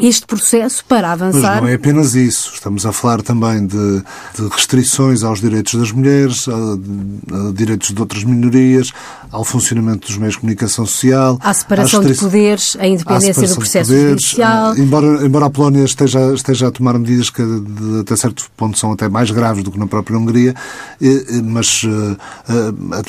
este 0.00 0.26
processo 0.26 0.84
para 0.86 1.12
avançar. 1.12 1.54
Mas 1.54 1.62
não 1.62 1.68
é 1.68 1.74
apenas 1.74 2.14
isso. 2.14 2.52
Estamos 2.54 2.86
a 2.86 2.92
falar 2.92 3.20
também 3.20 3.66
de, 3.66 4.02
de 4.34 4.48
restrições 4.50 5.22
aos 5.22 5.40
direitos 5.40 5.74
das 5.74 5.92
mulheres, 5.92 6.48
a, 6.48 6.52
a, 6.52 7.52
direitos 7.52 7.92
de 7.92 8.00
outras 8.00 8.24
minorias, 8.24 8.90
ao 9.32 9.44
funcionamento 9.44 10.06
dos 10.06 10.16
meios 10.18 10.34
de 10.34 10.40
comunicação 10.40 10.86
social. 10.86 11.38
À 11.40 11.52
separação 11.52 12.04
de 12.04 12.14
poderes, 12.14 12.76
à 12.78 12.86
independência 12.86 13.48
do 13.48 13.56
processo 13.56 13.92
judicial. 13.92 14.76
Embora, 14.76 15.26
embora 15.26 15.46
a 15.46 15.50
Polónia 15.50 15.84
esteja, 15.84 16.32
esteja 16.34 16.68
a 16.68 16.70
tomar 16.70 16.98
medidas 16.98 17.30
que 17.30 17.42
de, 17.42 18.00
até 18.00 18.14
certo 18.14 18.50
ponto 18.56 18.78
são 18.78 18.92
até 18.92 19.08
mais 19.08 19.30
graves 19.30 19.64
do 19.64 19.70
que 19.70 19.78
na 19.78 19.86
própria 19.86 20.16
Hungria, 20.16 20.54
mas 21.44 21.82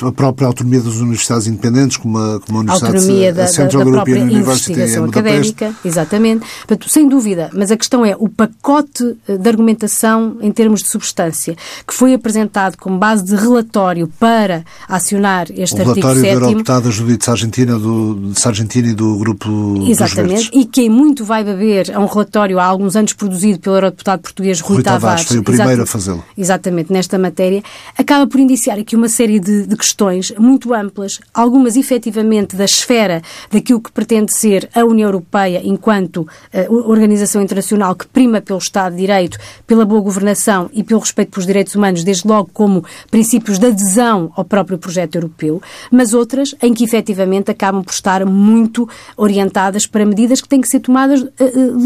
a, 0.00 0.12
própria 0.12 0.46
autonomia 0.46 0.80
das 0.80 0.94
universidades 0.94 1.46
independentes, 1.46 1.98
como 1.98 2.18
a, 2.18 2.40
como 2.40 2.58
a 2.58 2.60
Universidade 2.62 2.96
autonomia 2.96 3.32
da, 3.32 3.46
Central 3.46 3.84
da, 3.84 3.90
da 3.90 3.96
própria 3.96 4.18
investigação 4.18 5.04
académica, 5.04 5.74
exatamente 5.84 6.44
Portanto, 6.66 6.88
sem 6.88 7.08
dúvida, 7.08 7.50
mas 7.52 7.70
a 7.70 7.76
questão 7.76 8.04
é 8.04 8.16
o 8.18 8.28
pacote 8.28 9.16
eh, 9.28 9.36
de 9.36 9.48
argumentação 9.48 10.38
em 10.40 10.50
termos 10.50 10.82
de 10.82 10.88
substância 10.88 11.56
que 11.86 11.92
foi 11.92 12.14
apresentado 12.14 12.76
como 12.78 12.98
base 12.98 13.24
de 13.24 13.36
relatório 13.36 14.08
para 14.18 14.64
acionar 14.88 15.46
este 15.50 15.80
artigo 15.80 16.13
7 16.14 16.24
O 16.24 16.26
relatório 16.26 16.40
do 16.40 16.58
deputada 16.58 16.90
Judite 16.90 17.24
Sargentini, 17.24 17.72
do, 17.72 18.14
de 18.14 18.40
Sargentini 18.40 18.94
do 18.94 19.16
Grupo 19.18 19.84
Exatamente, 19.88 20.50
e 20.52 20.64
que 20.64 20.88
muito 20.88 21.24
vai 21.24 21.44
beber 21.44 21.94
a 21.94 22.00
um 22.00 22.06
relatório 22.06 22.58
há 22.58 22.64
alguns 22.64 22.96
anos 22.96 23.12
produzido 23.12 23.58
pelo 23.58 23.76
eurodeputado 23.76 24.22
português 24.22 24.60
Rui, 24.60 24.76
Rui 24.76 24.84
Tavares. 24.84 25.24
Foi 25.24 25.38
o 25.38 25.42
primeiro 25.42 25.82
a 25.82 25.86
fazê-lo. 25.86 26.24
Exatamente, 26.36 26.92
nesta 26.92 27.18
matéria, 27.18 27.62
acaba 27.96 28.26
por 28.26 28.40
indiciar 28.40 28.78
aqui 28.78 28.96
uma 28.96 29.08
série 29.08 29.40
de, 29.40 29.66
de 29.66 29.76
questões 29.76 30.32
muito 30.38 30.74
amplas, 30.74 31.20
algumas 31.32 31.76
efetivamente 31.76 32.56
da 32.56 32.64
esfera 32.64 33.22
daquilo 33.50 33.80
que 33.80 33.92
pretende 33.92 34.36
ser 34.36 34.68
a 34.74 34.84
União 34.84 35.08
Europeia 35.08 35.60
enquanto 35.64 36.18
uh, 36.18 36.90
organização 36.90 37.42
internacional 37.42 37.94
que 37.94 38.06
prima 38.06 38.40
pelo 38.40 38.58
Estado 38.58 38.94
de 38.94 39.00
Direito, 39.00 39.38
pela 39.66 39.84
boa 39.84 40.00
governação 40.00 40.70
e 40.72 40.82
pelo 40.82 41.00
respeito 41.00 41.30
pelos 41.30 41.46
direitos 41.46 41.74
humanos, 41.74 42.04
desde 42.04 42.26
logo 42.26 42.50
como 42.52 42.84
princípios 43.10 43.58
de 43.58 43.66
adesão 43.66 44.32
ao 44.36 44.44
próprio 44.44 44.78
projeto 44.78 45.14
europeu, 45.16 45.62
mas 45.90 46.03
outras 46.12 46.54
em 46.60 46.74
que 46.74 46.84
efetivamente 46.84 47.50
acabam 47.50 47.82
por 47.82 47.92
estar 47.92 48.26
muito 48.26 48.88
orientadas 49.16 49.86
para 49.86 50.04
medidas 50.04 50.40
que 50.40 50.48
têm 50.48 50.60
que 50.60 50.68
ser 50.68 50.80
tomadas 50.80 51.22
uh, 51.22 51.30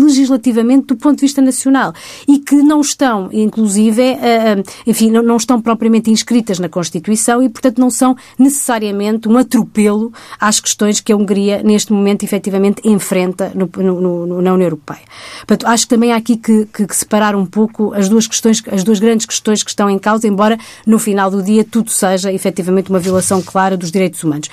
legislativamente 0.04 0.86
do 0.86 0.96
ponto 0.96 1.16
de 1.16 1.22
vista 1.22 1.40
nacional 1.40 1.92
e 2.26 2.38
que 2.38 2.56
não 2.56 2.80
estão, 2.80 3.28
inclusive, 3.32 4.02
uh, 4.02 4.62
enfim, 4.86 5.10
não, 5.10 5.22
não 5.22 5.36
estão 5.36 5.60
propriamente 5.60 6.10
inscritas 6.10 6.58
na 6.58 6.68
Constituição 6.68 7.42
e, 7.42 7.48
portanto, 7.48 7.78
não 7.78 7.90
são 7.90 8.16
necessariamente 8.38 9.28
um 9.28 9.36
atropelo 9.36 10.12
às 10.40 10.58
questões 10.58 11.00
que 11.00 11.12
a 11.12 11.16
Hungria, 11.16 11.62
neste 11.62 11.92
momento, 11.92 12.24
efetivamente 12.24 12.80
enfrenta 12.84 13.52
no, 13.54 13.70
no, 13.76 14.26
no, 14.26 14.42
na 14.42 14.52
União 14.52 14.62
Europeia. 14.62 15.02
Portanto, 15.46 15.66
acho 15.66 15.84
que 15.84 15.94
também 15.94 16.12
há 16.12 16.16
aqui 16.16 16.36
que, 16.36 16.66
que, 16.66 16.86
que, 16.86 16.96
separar 16.96 17.36
um 17.36 17.44
pouco 17.44 17.92
as 17.94 18.08
duas 18.08 18.26
questões, 18.26 18.62
as 18.70 18.82
duas 18.82 18.98
grandes 18.98 19.26
questões 19.26 19.62
que 19.62 19.70
estão 19.70 19.90
em 19.90 19.98
causa, 19.98 20.26
embora 20.26 20.58
no 20.86 20.98
final 20.98 21.30
do 21.30 21.42
dia 21.42 21.64
tudo 21.64 21.90
seja 21.90 22.32
efetivamente 22.32 22.90
uma 22.90 22.98
violação 22.98 23.42
clara 23.42 23.76
dos 23.76 23.90
direitos 23.90 24.07
humanos. 24.22 24.50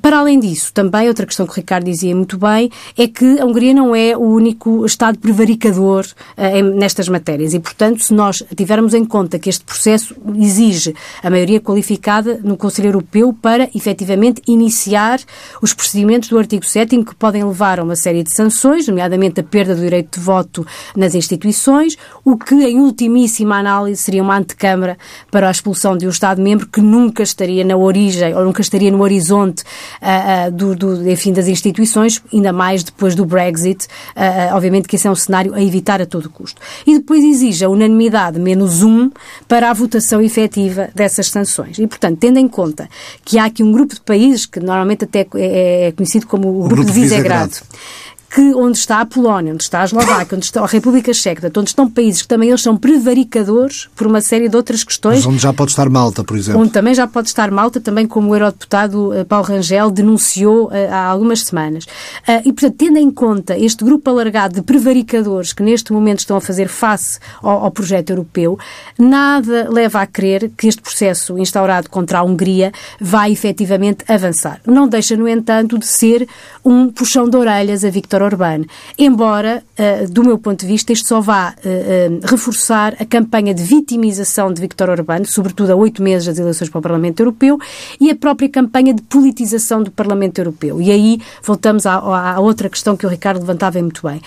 Para 0.00 0.18
além 0.20 0.38
disso, 0.38 0.72
também 0.72 1.08
outra 1.08 1.26
questão 1.26 1.44
que 1.44 1.52
o 1.52 1.56
Ricardo 1.56 1.84
dizia 1.86 2.14
muito 2.14 2.38
bem 2.38 2.70
é 2.96 3.08
que 3.08 3.40
a 3.40 3.44
Hungria 3.44 3.74
não 3.74 3.94
é 3.96 4.16
o 4.16 4.20
único 4.20 4.86
Estado 4.86 5.18
prevaricador 5.18 6.06
uh, 6.06 6.62
nestas 6.76 7.08
matérias. 7.08 7.52
E, 7.52 7.58
portanto, 7.58 8.04
se 8.04 8.14
nós 8.14 8.44
tivermos 8.56 8.94
em 8.94 9.04
conta 9.04 9.40
que 9.40 9.50
este 9.50 9.64
processo 9.64 10.14
exige 10.36 10.94
a 11.20 11.28
maioria 11.28 11.60
qualificada 11.60 12.38
no 12.44 12.56
Conselho 12.56 12.88
Europeu 12.88 13.32
para, 13.32 13.68
efetivamente, 13.74 14.40
iniciar 14.46 15.18
os 15.60 15.74
procedimentos 15.74 16.28
do 16.28 16.38
artigo 16.38 16.64
7 16.64 17.02
que 17.04 17.14
podem 17.16 17.42
levar 17.42 17.80
a 17.80 17.82
uma 17.82 17.96
série 17.96 18.22
de 18.22 18.32
sanções, 18.32 18.86
nomeadamente 18.86 19.40
a 19.40 19.42
perda 19.42 19.74
do 19.74 19.80
direito 19.80 20.18
de 20.18 20.24
voto 20.24 20.64
nas 20.94 21.14
instituições, 21.14 21.96
o 22.24 22.36
que, 22.36 22.54
em 22.54 22.78
ultimíssima 22.78 23.56
análise, 23.56 24.00
seria 24.00 24.22
uma 24.22 24.38
antecâmara 24.38 24.96
para 25.30 25.48
a 25.48 25.50
expulsão 25.50 25.96
de 25.96 26.06
um 26.06 26.10
Estado-membro 26.10 26.68
que 26.68 26.80
nunca 26.80 27.24
estaria 27.24 27.64
na 27.64 27.76
origem 27.76 28.32
ou 28.34 28.44
nunca 28.44 28.60
estaria 28.60 28.90
no 28.90 29.02
horizonte 29.02 29.64
uh, 30.00 30.50
do, 30.50 30.74
do, 30.74 31.10
enfim, 31.10 31.32
das 31.32 31.48
instituições, 31.48 32.22
ainda 32.32 32.52
mais 32.52 32.82
depois 32.82 33.14
do 33.14 33.24
Brexit. 33.24 33.86
Uh, 34.16 34.54
obviamente 34.54 34.88
que 34.88 34.96
esse 34.96 35.06
é 35.06 35.10
um 35.10 35.14
cenário 35.14 35.54
a 35.54 35.62
evitar 35.62 36.00
a 36.00 36.06
todo 36.06 36.28
custo. 36.30 36.60
E 36.86 36.98
depois 36.98 37.24
exige 37.24 37.64
a 37.64 37.68
unanimidade 37.68 38.38
menos 38.38 38.82
um 38.82 39.10
para 39.48 39.70
a 39.70 39.72
votação 39.72 40.20
efetiva 40.20 40.90
dessas 40.94 41.28
sanções. 41.28 41.78
E, 41.78 41.86
portanto, 41.86 42.18
tendo 42.18 42.38
em 42.38 42.48
conta 42.48 42.88
que 43.24 43.38
há 43.38 43.46
aqui 43.46 43.62
um 43.62 43.72
grupo 43.72 43.94
de 43.94 44.00
países 44.00 44.46
que 44.46 44.60
normalmente 44.60 45.04
até 45.04 45.26
é, 45.34 45.88
é 45.88 45.92
conhecido 45.92 46.26
como 46.26 46.48
o, 46.48 46.50
o 46.50 46.68
grupo, 46.68 46.76
grupo, 46.76 46.92
de 46.92 47.00
Visegrado, 47.00 47.50
Visegrado 47.50 48.11
que 48.34 48.54
onde 48.54 48.78
está 48.78 49.00
a 49.00 49.04
Polónia, 49.06 49.52
onde 49.52 49.62
está 49.62 49.82
a 49.82 49.84
Eslováquia, 49.84 50.36
onde 50.36 50.46
está 50.46 50.62
a 50.62 50.66
República 50.66 51.12
Checa, 51.12 51.52
onde 51.54 51.68
estão 51.68 51.90
países 51.90 52.22
que 52.22 52.28
também 52.28 52.48
eles 52.48 52.62
são 52.62 52.78
prevaricadores 52.78 53.90
por 53.94 54.06
uma 54.06 54.22
série 54.22 54.48
de 54.48 54.56
outras 54.56 54.82
questões. 54.82 55.18
Mas 55.18 55.26
onde 55.26 55.42
já 55.42 55.52
pode 55.52 55.72
estar 55.72 55.90
Malta, 55.90 56.24
por 56.24 56.38
exemplo. 56.38 56.62
Onde 56.62 56.70
também 56.70 56.94
já 56.94 57.06
pode 57.06 57.28
estar 57.28 57.50
Malta, 57.50 57.78
também 57.78 58.06
como 58.06 58.30
o 58.30 58.34
eurodeputado 58.34 59.12
eh, 59.12 59.24
Paulo 59.24 59.44
Rangel 59.44 59.90
denunciou 59.90 60.68
uh, 60.68 60.72
há 60.90 61.04
algumas 61.04 61.42
semanas. 61.42 61.84
Uh, 61.84 62.40
e, 62.46 62.52
portanto, 62.52 62.74
tendo 62.78 62.96
em 62.96 63.10
conta 63.10 63.58
este 63.58 63.84
grupo 63.84 64.08
alargado 64.08 64.54
de 64.54 64.62
prevaricadores 64.62 65.52
que 65.52 65.62
neste 65.62 65.92
momento 65.92 66.20
estão 66.20 66.38
a 66.38 66.40
fazer 66.40 66.68
face 66.68 67.18
ao, 67.42 67.64
ao 67.64 67.70
projeto 67.70 68.10
europeu, 68.10 68.58
nada 68.98 69.68
leva 69.70 70.00
a 70.00 70.06
crer 70.06 70.50
que 70.56 70.68
este 70.68 70.80
processo 70.80 71.36
instaurado 71.36 71.90
contra 71.90 72.20
a 72.20 72.22
Hungria 72.22 72.72
vai 72.98 73.30
efetivamente 73.30 74.04
avançar. 74.08 74.58
Não 74.66 74.88
deixa, 74.88 75.16
no 75.16 75.28
entanto, 75.28 75.78
de 75.78 75.86
ser 75.86 76.26
um 76.64 76.88
puxão 76.88 77.28
de 77.28 77.36
orelhas 77.36 77.84
a 77.84 77.90
Victor 78.22 78.24
Orbán. 78.24 78.64
Embora, 78.98 79.62
uh, 79.78 80.10
do 80.10 80.22
meu 80.22 80.38
ponto 80.38 80.60
de 80.60 80.66
vista, 80.66 80.92
isto 80.92 81.08
só 81.08 81.20
vá 81.20 81.54
uh, 81.64 81.68
uh, 82.14 82.20
reforçar 82.26 82.94
a 83.00 83.04
campanha 83.04 83.54
de 83.54 83.62
vitimização 83.62 84.52
de 84.52 84.60
Viktor 84.60 84.90
Orbán, 84.90 85.24
sobretudo 85.24 85.72
a 85.72 85.76
oito 85.76 86.02
meses 86.02 86.26
das 86.26 86.38
eleições 86.38 86.70
para 86.70 86.78
o 86.78 86.82
Parlamento 86.82 87.20
Europeu, 87.20 87.58
e 88.00 88.10
a 88.10 88.16
própria 88.16 88.48
campanha 88.48 88.94
de 88.94 89.02
politização 89.02 89.82
do 89.82 89.90
Parlamento 89.90 90.38
Europeu. 90.38 90.80
E 90.80 90.90
aí 90.90 91.20
voltamos 91.42 91.86
à, 91.86 91.94
à 91.94 92.40
outra 92.40 92.68
questão 92.68 92.96
que 92.96 93.06
o 93.06 93.08
Ricardo 93.08 93.40
levantava 93.40 93.80
muito 93.80 94.06
bem. 94.06 94.20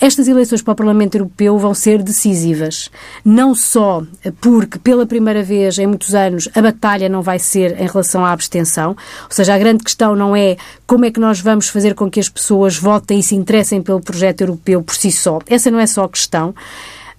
Estas 0.00 0.28
eleições 0.28 0.62
para 0.62 0.72
o 0.72 0.76
Parlamento 0.76 1.16
Europeu 1.16 1.58
vão 1.58 1.74
ser 1.74 2.04
decisivas, 2.04 2.88
não 3.24 3.52
só 3.52 4.04
porque, 4.40 4.78
pela 4.78 5.04
primeira 5.04 5.42
vez 5.42 5.76
em 5.76 5.88
muitos 5.88 6.14
anos, 6.14 6.48
a 6.54 6.62
batalha 6.62 7.08
não 7.08 7.20
vai 7.20 7.40
ser 7.40 7.80
em 7.80 7.86
relação 7.86 8.24
à 8.24 8.30
abstenção, 8.30 8.90
ou 8.90 9.30
seja, 9.30 9.54
a 9.54 9.58
grande 9.58 9.82
questão 9.82 10.14
não 10.14 10.36
é 10.36 10.56
como 10.86 11.04
é 11.04 11.10
que 11.10 11.18
nós 11.18 11.40
vamos 11.40 11.68
fazer 11.68 11.94
com 11.94 12.08
que 12.08 12.20
as 12.20 12.28
pessoas 12.28 12.76
votem 12.76 13.18
e 13.18 13.22
se 13.24 13.34
interessem 13.34 13.82
pelo 13.82 14.00
projeto 14.00 14.42
europeu 14.42 14.82
por 14.82 14.94
si 14.94 15.10
só. 15.10 15.40
Essa 15.48 15.68
não 15.68 15.80
é 15.80 15.86
só 15.86 16.04
a 16.04 16.08
questão. 16.08 16.54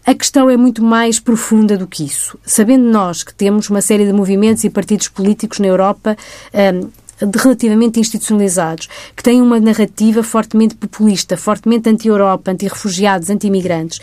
A 0.05 0.15
questão 0.15 0.50
é 0.50 0.55
muito 0.55 0.81
mais 0.81 1.19
profunda 1.19 1.77
do 1.77 1.86
que 1.86 2.03
isso. 2.03 2.38
Sabendo 2.45 2.83
nós 2.86 3.21
que 3.21 3.33
temos 3.33 3.69
uma 3.69 3.81
série 3.81 4.05
de 4.05 4.13
movimentos 4.13 4.63
e 4.63 4.69
partidos 4.69 5.09
políticos 5.09 5.59
na 5.59 5.67
Europa 5.67 6.15
um, 6.74 6.89
relativamente 7.38 8.00
institucionalizados, 8.00 8.88
que 9.16 9.24
têm 9.24 9.42
uma 9.42 9.60
narrativa 9.60 10.24
fortemente 10.24 10.76
populista, 10.76 11.38
fortemente 11.38 11.90
anti-Europa, 11.90 12.52
anti-refugiados, 12.52 13.30
anti-imigrantes, 13.30 14.00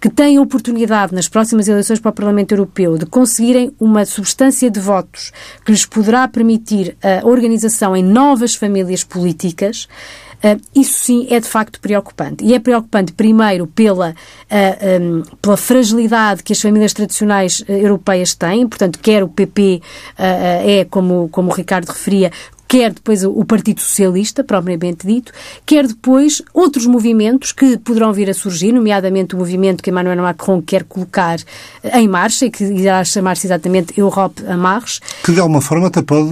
que 0.00 0.08
têm 0.08 0.36
a 0.36 0.42
oportunidade 0.42 1.14
nas 1.14 1.28
próximas 1.28 1.68
eleições 1.68 2.00
para 2.00 2.10
o 2.10 2.14
Parlamento 2.14 2.52
Europeu 2.52 2.98
de 2.98 3.06
conseguirem 3.06 3.72
uma 3.78 4.04
substância 4.04 4.70
de 4.70 4.80
votos 4.80 5.32
que 5.64 5.72
lhes 5.72 5.86
poderá 5.86 6.26
permitir 6.28 6.96
a 7.02 7.26
organização 7.26 7.96
em 7.96 8.02
novas 8.02 8.54
famílias 8.54 9.04
políticas, 9.04 9.88
Uh, 10.38 10.60
isso 10.72 11.00
sim 11.00 11.26
é 11.30 11.40
de 11.40 11.48
facto 11.48 11.80
preocupante. 11.80 12.44
E 12.44 12.54
é 12.54 12.60
preocupante, 12.60 13.12
primeiro, 13.12 13.66
pela, 13.66 14.10
uh, 14.10 14.14
ah, 14.50 15.00
um, 15.00 15.22
pela 15.42 15.56
fragilidade 15.56 16.44
que 16.44 16.52
as 16.52 16.60
famílias 16.60 16.92
tradicionais 16.92 17.60
uh, 17.60 17.72
europeias 17.72 18.34
têm, 18.34 18.68
portanto, 18.68 19.00
quer 19.00 19.24
o 19.24 19.28
PP 19.28 19.82
é, 20.16 20.86
como, 20.88 21.28
como 21.30 21.50
o 21.50 21.54
Ricardo 21.54 21.88
referia, 21.88 22.30
quer 22.68 22.92
depois 22.92 23.24
o 23.24 23.44
Partido 23.44 23.80
Socialista, 23.80 24.44
propriamente 24.44 25.06
dito, 25.06 25.32
quer 25.64 25.86
depois 25.86 26.42
outros 26.52 26.86
movimentos 26.86 27.50
que 27.50 27.78
poderão 27.78 28.12
vir 28.12 28.28
a 28.28 28.34
surgir, 28.34 28.72
nomeadamente 28.72 29.34
o 29.34 29.38
movimento 29.38 29.82
que 29.82 29.90
Emmanuel 29.90 30.22
Macron 30.22 30.60
quer 30.60 30.84
colocar 30.84 31.38
em 31.82 32.06
marcha 32.06 32.44
e 32.46 32.50
que 32.50 32.64
irá 32.64 33.02
chamar-se 33.02 33.46
exatamente 33.46 33.98
Europe 33.98 34.44
à 34.46 34.56
Marche. 34.56 35.00
Que 35.24 35.32
de 35.32 35.40
alguma 35.40 35.62
forma 35.62 35.86
até 35.86 36.02
pode 36.02 36.30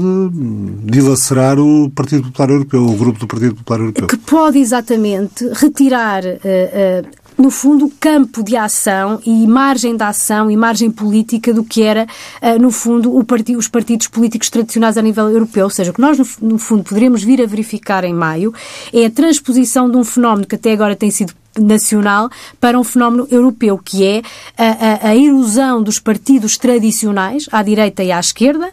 dilacerar 0.84 1.58
o 1.58 1.90
Partido 1.90 2.24
Popular 2.24 2.50
Europeu, 2.50 2.84
o 2.84 2.96
grupo 2.96 3.18
do 3.18 3.26
Partido 3.26 3.54
Popular 3.54 3.80
Europeu. 3.80 4.06
Que 4.06 4.18
pode 4.18 4.58
exatamente 4.58 5.48
retirar 5.54 6.22
uh, 6.22 6.28
uh, 6.28 7.25
no 7.36 7.50
fundo, 7.50 7.92
campo 8.00 8.42
de 8.42 8.56
ação 8.56 9.20
e 9.24 9.46
margem 9.46 9.96
de 9.96 10.02
ação 10.02 10.50
e 10.50 10.56
margem 10.56 10.90
política 10.90 11.52
do 11.52 11.62
que 11.62 11.82
era, 11.82 12.06
uh, 12.42 12.60
no 12.60 12.70
fundo, 12.70 13.16
os 13.56 13.68
partidos 13.68 14.08
políticos 14.08 14.48
tradicionais 14.48 14.96
a 14.96 15.02
nível 15.02 15.28
europeu. 15.28 15.64
Ou 15.64 15.70
seja, 15.70 15.90
o 15.90 15.94
que 15.94 16.00
nós, 16.00 16.18
no, 16.18 16.26
no 16.48 16.58
fundo, 16.58 16.82
poderíamos 16.82 17.22
vir 17.22 17.42
a 17.42 17.46
verificar 17.46 18.04
em 18.04 18.14
maio 18.14 18.54
é 18.92 19.06
a 19.06 19.10
transposição 19.10 19.90
de 19.90 19.96
um 19.96 20.04
fenómeno 20.04 20.46
que 20.46 20.54
até 20.54 20.72
agora 20.72 20.96
tem 20.96 21.10
sido 21.10 21.34
nacional 21.58 22.30
para 22.60 22.78
um 22.78 22.84
fenómeno 22.84 23.26
europeu, 23.30 23.78
que 23.78 24.04
é 24.04 24.22
a, 24.56 25.08
a, 25.08 25.08
a 25.10 25.16
erosão 25.16 25.82
dos 25.82 25.98
partidos 25.98 26.56
tradicionais, 26.56 27.48
à 27.50 27.62
direita 27.62 28.02
e 28.02 28.12
à 28.12 28.20
esquerda, 28.20 28.70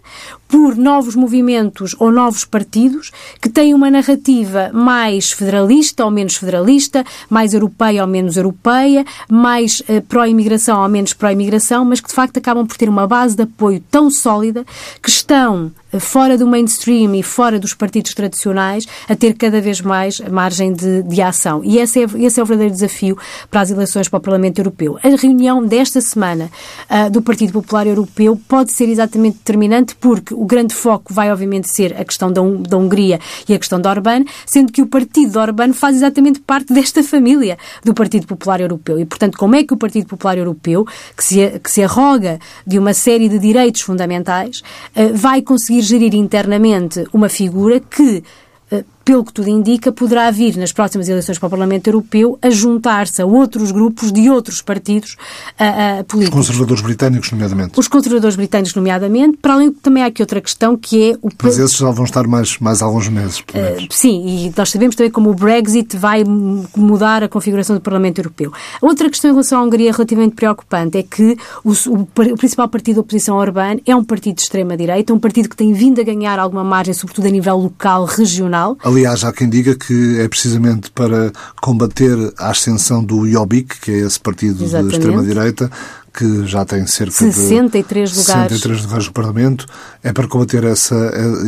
por 0.54 0.78
novos 0.78 1.16
movimentos 1.16 1.96
ou 1.98 2.12
novos 2.12 2.46
partidos 2.46 3.10
que 3.42 3.50
têm 3.50 3.74
uma 3.74 3.90
narrativa 3.90 4.70
mais 4.72 5.32
federalista 5.32 6.06
ou 6.06 6.12
menos 6.12 6.36
federalista, 6.36 7.04
mais 7.28 7.56
europeia 7.56 8.04
ou 8.04 8.08
menos 8.08 8.38
europeia, 8.38 9.04
mais 9.28 9.80
uh, 9.80 10.00
pró-imigração 10.08 10.84
ou 10.84 10.88
menos 10.88 11.12
pró-imigração, 11.12 11.84
mas 11.84 12.00
que 12.00 12.08
de 12.08 12.14
facto 12.14 12.38
acabam 12.38 12.68
por 12.68 12.78
ter 12.78 12.88
uma 12.88 13.08
base 13.08 13.36
de 13.36 13.42
apoio 13.42 13.84
tão 13.90 14.12
sólida 14.12 14.64
que 15.02 15.10
estão 15.10 15.72
uh, 15.92 16.00
fora 16.00 16.38
do 16.38 16.46
mainstream 16.46 17.16
e 17.16 17.24
fora 17.24 17.60
dos 17.60 17.74
partidos 17.74 18.14
tradicionais 18.14 18.86
a 19.10 19.16
ter 19.16 19.34
cada 19.34 19.60
vez 19.60 19.82
mais 19.82 20.20
margem 20.20 20.72
de, 20.72 21.02
de 21.02 21.20
ação. 21.20 21.64
E 21.64 21.80
esse 21.80 22.04
é, 22.04 22.06
esse 22.20 22.40
é 22.40 22.44
o 22.44 22.46
verdadeiro 22.46 22.76
desafio 22.76 23.18
para 23.50 23.62
as 23.62 23.72
eleições 23.72 24.08
para 24.08 24.20
o 24.20 24.22
Parlamento 24.22 24.60
Europeu. 24.60 25.00
A 25.04 25.20
reunião 25.20 25.66
desta 25.66 26.00
semana 26.00 26.52
uh, 26.92 27.10
do 27.10 27.24
Partido 27.24 27.54
Popular 27.54 27.88
Europeu 27.88 28.40
pode 28.48 28.72
ser 28.72 28.88
exatamente 28.88 29.38
determinante 29.38 29.96
porque 29.96 30.43
o 30.44 30.46
grande 30.46 30.74
foco 30.74 31.14
vai, 31.14 31.32
obviamente, 31.32 31.70
ser 31.70 31.96
a 31.98 32.04
questão 32.04 32.30
da, 32.30 32.42
da 32.42 32.78
Hungria 32.78 33.18
e 33.48 33.54
a 33.54 33.58
questão 33.58 33.80
da 33.80 33.90
Orbán, 33.90 34.26
sendo 34.46 34.74
que 34.74 34.82
o 34.82 34.88
partido 34.88 35.32
de 35.32 35.38
Orbán 35.38 35.72
faz 35.72 35.96
exatamente 35.96 36.42
parte 36.42 36.74
desta 36.74 37.02
família 37.02 37.58
do 37.82 37.94
Partido 37.94 38.28
Popular 38.28 38.60
Europeu. 38.60 39.00
E, 39.00 39.06
portanto, 39.06 39.38
como 39.38 39.56
é 39.56 39.64
que 39.64 39.74
o 39.74 39.78
Partido 39.78 40.06
Popular 40.06 40.38
Europeu, 40.38 40.86
que 41.16 41.24
se, 41.24 41.60
que 41.60 41.72
se 41.72 41.82
arroga 41.82 42.40
de 42.68 42.78
uma 42.78 42.94
série 42.94 43.30
de 43.30 43.40
direitos 43.40 43.80
fundamentais, 43.80 44.62
eh, 44.94 45.14
vai 45.14 45.42
conseguir 45.42 45.82
gerir 45.82 46.14
internamente 46.14 47.06
uma 47.14 47.30
figura 47.30 47.80
que 47.80 48.22
eh, 48.70 48.84
pelo 49.04 49.24
que 49.24 49.34
tudo 49.34 49.50
indica, 49.50 49.92
poderá 49.92 50.30
vir 50.32 50.56
nas 50.58 50.72
próximas 50.72 51.10
eleições 51.10 51.38
para 51.38 51.48
o 51.48 51.50
Parlamento 51.50 51.88
Europeu 51.88 52.38
a 52.42 52.50
juntar-se 52.50 53.22
a 53.22 53.26
outros 53.26 53.72
grupos 53.72 54.12
de 54.12 54.30
outros 54.30 54.62
partidos 54.62 55.18
uh, 55.60 56.04
políticos. 56.06 56.40
Os 56.40 56.48
conservadores 56.48 56.82
britânicos, 56.82 57.32
nomeadamente. 57.32 57.80
Os 57.80 57.88
conservadores 57.88 58.36
britânicos, 58.36 58.76
nomeadamente. 58.76 59.38
Para 59.38 59.54
além, 59.54 59.72
também 59.72 60.04
há 60.04 60.08
aqui 60.08 60.22
outra 60.22 60.40
questão 60.42 60.78
que 60.78 61.12
é... 61.12 61.18
O... 61.22 61.30
Mas 61.42 61.60
esses 61.60 61.78
já 61.78 61.92
vão 61.92 62.06
estar 62.06 62.28
mais, 62.28 62.58
mais 62.60 62.82
alguns 62.82 63.10
meses, 63.10 63.42
pelo 63.42 63.64
menos. 63.64 63.84
Uh, 63.84 63.88
sim, 63.92 64.26
e 64.26 64.54
nós 64.56 64.70
sabemos 64.70 64.96
também 64.96 65.12
como 65.12 65.30
o 65.30 65.34
Brexit 65.34 65.98
vai 65.98 66.24
mudar 66.24 67.24
a 67.24 67.30
configuração 67.30 67.76
do 67.76 67.82
Parlamento 67.82 68.20
Europeu. 68.20 68.52
Outra 68.82 69.10
questão 69.10 69.32
em 69.32 69.34
relação 69.34 69.60
à 69.60 69.64
Hungria 69.64 69.92
relativamente 69.92 70.36
preocupante 70.36 70.98
é 70.98 71.04
que 71.04 71.38
o, 71.64 71.72
o, 71.72 72.02
o 72.02 72.38
principal 72.38 72.68
partido 72.70 72.96
da 72.96 73.02
oposição 73.02 73.36
Orbán 73.38 73.78
é 73.86 73.96
um 73.96 74.04
partido 74.04 74.36
de 74.36 74.42
extrema-direita, 74.42 75.14
um 75.14 75.20
partido 75.20 75.50
que 75.50 75.56
tem 75.56 75.74
vindo 75.74 76.00
a 76.00 76.04
ganhar 76.04 76.40
alguma 76.40 76.64
margem, 76.64 76.94
sobretudo 76.94 77.28
a 77.28 77.32
nível 77.32 77.58
local, 77.58 78.06
regional. 78.06 78.78
Aliás, 78.94 79.24
há 79.24 79.34
quem 79.34 79.50
diga 79.50 79.74
que 79.74 80.20
é 80.20 80.28
precisamente 80.28 80.92
para 80.92 81.32
combater 81.60 82.16
a 82.38 82.52
ascensão 82.52 83.04
do 83.04 83.28
Jobbik, 83.28 83.80
que 83.82 83.90
é 83.92 83.98
esse 84.02 84.20
partido 84.20 84.64
Exatamente. 84.64 84.92
de 84.92 84.98
extrema-direita, 85.00 85.72
que 86.14 86.46
já 86.46 86.64
tem 86.64 86.86
cerca 86.86 87.12
63 87.12 88.12
de 88.12 88.20
lugares. 88.20 88.58
63 88.60 88.84
lugares 88.84 89.08
no 89.08 89.14
Parlamento, 89.14 89.66
é 90.04 90.12
para 90.12 90.28
combater 90.28 90.64
essa, 90.66 90.96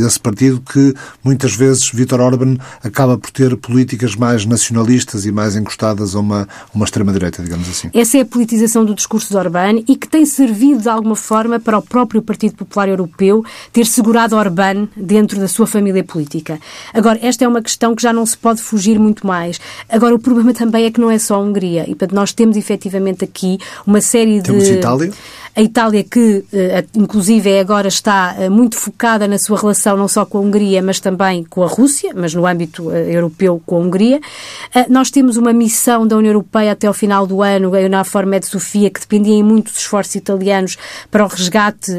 esse 0.06 0.20
partido 0.20 0.62
que 0.62 0.94
muitas 1.24 1.54
vezes 1.56 1.90
Vítor 1.94 2.22
Orban 2.22 2.58
acaba 2.84 3.18
por 3.18 3.30
ter 3.30 3.56
políticas 3.58 4.16
mais 4.16 4.46
nacionalistas 4.46 5.26
e 5.26 5.32
mais 5.32 5.56
encostadas 5.56 6.16
a 6.16 6.20
uma, 6.20 6.48
uma 6.74 6.86
extrema-direita, 6.86 7.44
digamos 7.44 7.68
assim. 7.70 7.90
Essa 7.94 8.18
é 8.18 8.22
a 8.22 8.26
politização 8.26 8.86
do 8.86 8.96
discurso 8.96 9.30
de 9.30 9.38
Orban 9.38 9.84
e 9.88 9.96
que 9.96 10.08
tem 10.08 10.26
servido 10.26 10.82
de 10.82 10.90
alguma 10.90 11.16
forma 11.16 11.60
para 11.60 11.78
o 11.78 11.82
próprio 11.82 12.22
Partido 12.22 12.56
Popular 12.56 12.88
Europeu 12.88 13.44
ter 13.74 13.86
segurado 13.86 14.36
Orban 14.36 14.88
dentro 14.96 15.40
da 15.40 15.48
sua 15.48 15.68
família 15.68 16.04
política. 16.04 16.60
Agora, 16.94 17.20
esta 17.22 17.44
é 17.44 17.48
uma 17.48 17.62
questão 17.62 17.94
que 17.96 18.02
já 18.02 18.14
não 18.14 18.26
se 18.26 18.38
pode 18.38 18.62
fugir 18.62 18.98
muito 18.98 19.28
mais. 19.28 19.60
Agora, 19.90 20.16
o 20.16 20.20
problema 20.20 20.54
também 20.56 20.86
é 20.86 20.92
que 20.92 21.02
não 21.02 21.12
é 21.12 21.20
só 21.20 21.36
a 21.36 21.40
Hungria 21.40 21.84
e, 21.84 21.90
portanto, 21.90 22.14
nós 22.14 22.32
temos 22.32 22.56
efetivamente 22.56 23.24
aqui 23.24 23.58
uma 23.86 24.00
série 24.00 24.38
de 24.38 24.44
temos 24.44 24.68
Itália? 24.68 25.12
A 25.58 25.62
Itália, 25.62 26.04
que 26.04 26.44
eh, 26.52 26.84
inclusive 26.94 27.50
é 27.50 27.62
agora 27.62 27.88
está 27.88 28.36
eh, 28.38 28.50
muito 28.50 28.76
focada 28.76 29.26
na 29.26 29.40
sua 29.40 29.58
relação 29.58 29.96
não 29.96 30.06
só 30.06 30.26
com 30.26 30.38
a 30.38 30.42
Hungria, 30.42 30.82
mas 30.82 31.00
também 31.00 31.46
com 31.46 31.64
a 31.64 31.68
Rússia, 31.68 32.12
mas 32.14 32.34
no 32.34 32.46
âmbito 32.46 32.92
eh, 32.92 33.14
europeu 33.16 33.62
com 33.66 33.78
a 33.78 33.80
Hungria. 33.80 34.20
Nós 34.90 35.10
temos 35.10 35.38
uma 35.38 35.54
missão 35.54 36.06
da 36.06 36.18
União 36.18 36.32
Europeia 36.32 36.74
até 36.74 36.88
ao 36.88 36.94
final 36.94 37.26
do 37.26 37.42
ano, 37.42 37.74
a 37.74 37.82
EUNAVFOR 37.82 38.26
Med 38.26 38.46
Sofia, 38.46 38.90
que 38.90 39.00
dependia 39.00 39.42
muito 39.42 39.72
dos 39.72 39.80
esforços 39.80 40.16
italianos 40.16 40.78
para 41.10 41.24
o 41.24 41.28
resgate 41.28 41.92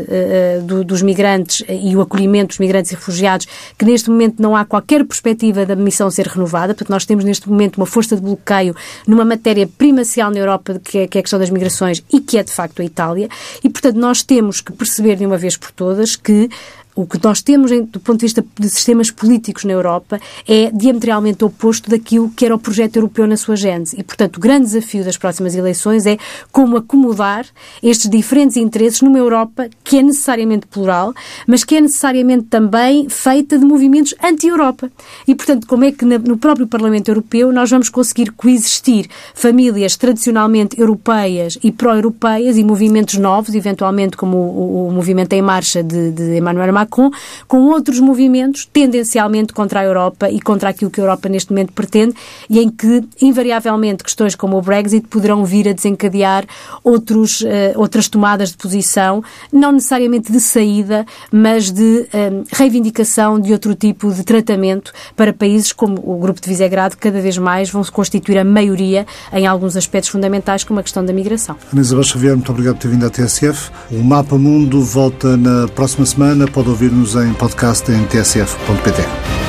dos 0.84 1.00
migrantes 1.00 1.64
e 1.68 1.96
o 1.96 2.02
acolhimento 2.02 2.48
dos 2.48 2.58
migrantes 2.58 2.92
e 2.92 2.94
refugiados, 2.94 3.46
que 3.78 3.86
neste 3.86 4.10
momento 4.10 4.42
não 4.42 4.54
há 4.54 4.66
qualquer 4.66 5.04
perspectiva 5.06 5.64
da 5.64 5.74
missão 5.74 6.10
ser 6.10 6.26
renovada. 6.26 6.74
Portanto, 6.74 6.90
nós 6.90 7.06
temos 7.06 7.24
neste 7.24 7.48
momento 7.48 7.78
uma 7.78 7.86
força 7.86 8.14
de 8.14 8.20
bloqueio 8.20 8.76
numa 9.06 9.24
matéria 9.24 9.66
primacial 9.66 10.30
na 10.30 10.38
Europa, 10.38 10.78
que 10.84 10.98
é, 10.98 11.06
que 11.06 11.16
é 11.16 11.20
a 11.20 11.22
questão 11.22 11.38
das 11.38 11.48
migrações 11.48 12.02
e 12.12 12.20
que 12.20 12.36
é 12.36 12.42
de 12.42 12.52
facto 12.52 12.82
a 12.82 12.84
Itália. 12.84 13.28
E, 13.62 13.68
portanto, 13.68 13.96
nós 13.96 14.22
temos 14.22 14.60
que 14.60 14.72
perceber 14.72 15.16
de 15.16 15.26
uma 15.26 15.36
vez 15.36 15.56
por 15.56 15.70
todas 15.70 16.16
que 16.16 16.48
o 16.96 17.06
que 17.06 17.22
nós 17.22 17.42
temos 17.42 17.70
do 17.70 18.00
ponto 18.00 18.20
de 18.20 18.24
vista 18.24 18.44
de 18.58 18.70
sistemas 18.70 19.10
políticos 19.10 19.64
na 19.64 19.72
Europa 19.74 20.18
é 20.48 20.70
diametralmente 20.72 21.44
oposto 21.44 21.90
daquilo 21.90 22.30
que 22.30 22.44
era 22.44 22.54
o 22.54 22.58
projeto 22.58 22.96
europeu 22.96 23.26
na 23.26 23.36
sua 23.36 23.54
gênese. 23.54 24.00
E, 24.00 24.02
portanto, 24.02 24.38
o 24.38 24.40
grande 24.40 24.64
desafio 24.64 25.04
das 25.04 25.18
próximas 25.18 25.54
eleições 25.54 26.06
é 26.06 26.16
como 26.50 26.78
acomodar 26.78 27.44
estes 27.82 28.08
diferentes 28.08 28.56
interesses 28.56 29.02
numa 29.02 29.18
Europa 29.18 29.68
que 29.84 29.98
é 29.98 30.02
necessariamente 30.02 30.66
plural, 30.66 31.12
mas 31.46 31.64
que 31.64 31.76
é 31.76 31.80
necessariamente 31.82 32.44
também 32.44 33.08
feita 33.10 33.58
de 33.58 33.64
movimentos 33.64 34.14
anti-Europa. 34.22 34.90
E, 35.28 35.34
portanto, 35.34 35.66
como 35.66 35.84
é 35.84 35.92
que 35.92 36.04
no 36.04 36.38
próprio 36.38 36.66
Parlamento 36.66 37.08
Europeu 37.08 37.52
nós 37.52 37.70
vamos 37.70 37.90
conseguir 37.90 38.32
coexistir 38.32 39.06
famílias 39.34 39.96
tradicionalmente 39.96 40.80
europeias 40.80 41.58
e 41.62 41.70
pró-europeias 41.70 42.56
e 42.56 42.64
movimentos 42.64 43.18
novos, 43.18 43.54
eventualmente 43.54 44.16
como 44.16 44.38
o, 44.38 44.88
o, 44.88 44.92
movimento 44.92 45.34
em 45.34 45.42
marcha 45.42 45.82
de, 45.82 46.10
de 46.10 46.38
Emmanuel 46.38 46.72
Macron, 46.72 46.85
Macron, 46.86 47.10
com 47.46 47.66
outros 47.66 48.00
movimentos 48.00 48.64
tendencialmente 48.64 49.52
contra 49.52 49.80
a 49.80 49.84
Europa 49.84 50.30
e 50.30 50.40
contra 50.40 50.70
aquilo 50.70 50.90
que 50.90 51.00
a 51.00 51.04
Europa 51.04 51.28
neste 51.28 51.50
momento 51.50 51.72
pretende 51.72 52.14
e 52.48 52.60
em 52.60 52.70
que, 52.70 53.04
invariavelmente, 53.20 54.04
questões 54.04 54.34
como 54.34 54.56
o 54.56 54.62
Brexit 54.62 55.06
poderão 55.08 55.44
vir 55.44 55.68
a 55.68 55.72
desencadear 55.72 56.44
outros, 56.82 57.40
uh, 57.40 57.46
outras 57.76 58.08
tomadas 58.08 58.50
de 58.50 58.56
posição, 58.56 59.22
não 59.52 59.72
necessariamente 59.72 60.30
de 60.30 60.40
saída, 60.40 61.04
mas 61.30 61.70
de 61.70 62.06
um, 62.14 62.44
reivindicação 62.52 63.40
de 63.40 63.52
outro 63.52 63.74
tipo 63.74 64.12
de 64.12 64.22
tratamento 64.22 64.92
para 65.14 65.32
países 65.32 65.72
como 65.72 66.00
o 66.04 66.18
Grupo 66.18 66.40
de 66.40 66.48
Visegrado, 66.48 66.96
que 66.96 67.02
cada 67.02 67.20
vez 67.20 67.36
mais 67.38 67.70
vão 67.70 67.82
se 67.82 67.90
constituir 67.90 68.38
a 68.38 68.44
maioria 68.44 69.06
em 69.32 69.46
alguns 69.46 69.76
aspectos 69.76 70.10
fundamentais, 70.10 70.64
como 70.64 70.80
a 70.80 70.82
questão 70.82 71.04
da 71.04 71.12
migração. 71.12 71.56
Ana 71.72 71.80
Isabel 71.80 72.04
Xavier, 72.04 72.34
muito 72.34 72.50
obrigado 72.50 72.76
por 72.76 72.82
ter 72.82 72.88
vindo 72.88 73.06
à 73.06 73.10
TSF. 73.10 73.70
O 73.90 74.02
Mapa 74.02 74.38
Mundo 74.38 74.82
volta 74.82 75.36
na 75.36 75.68
próxima 75.68 76.06
semana. 76.06 76.46
Pode 76.46 76.70
ouvir-nos 76.76 77.16
em 77.16 77.32
podcast 77.32 77.90
em 77.90 78.04
tsf.pt. 78.04 79.45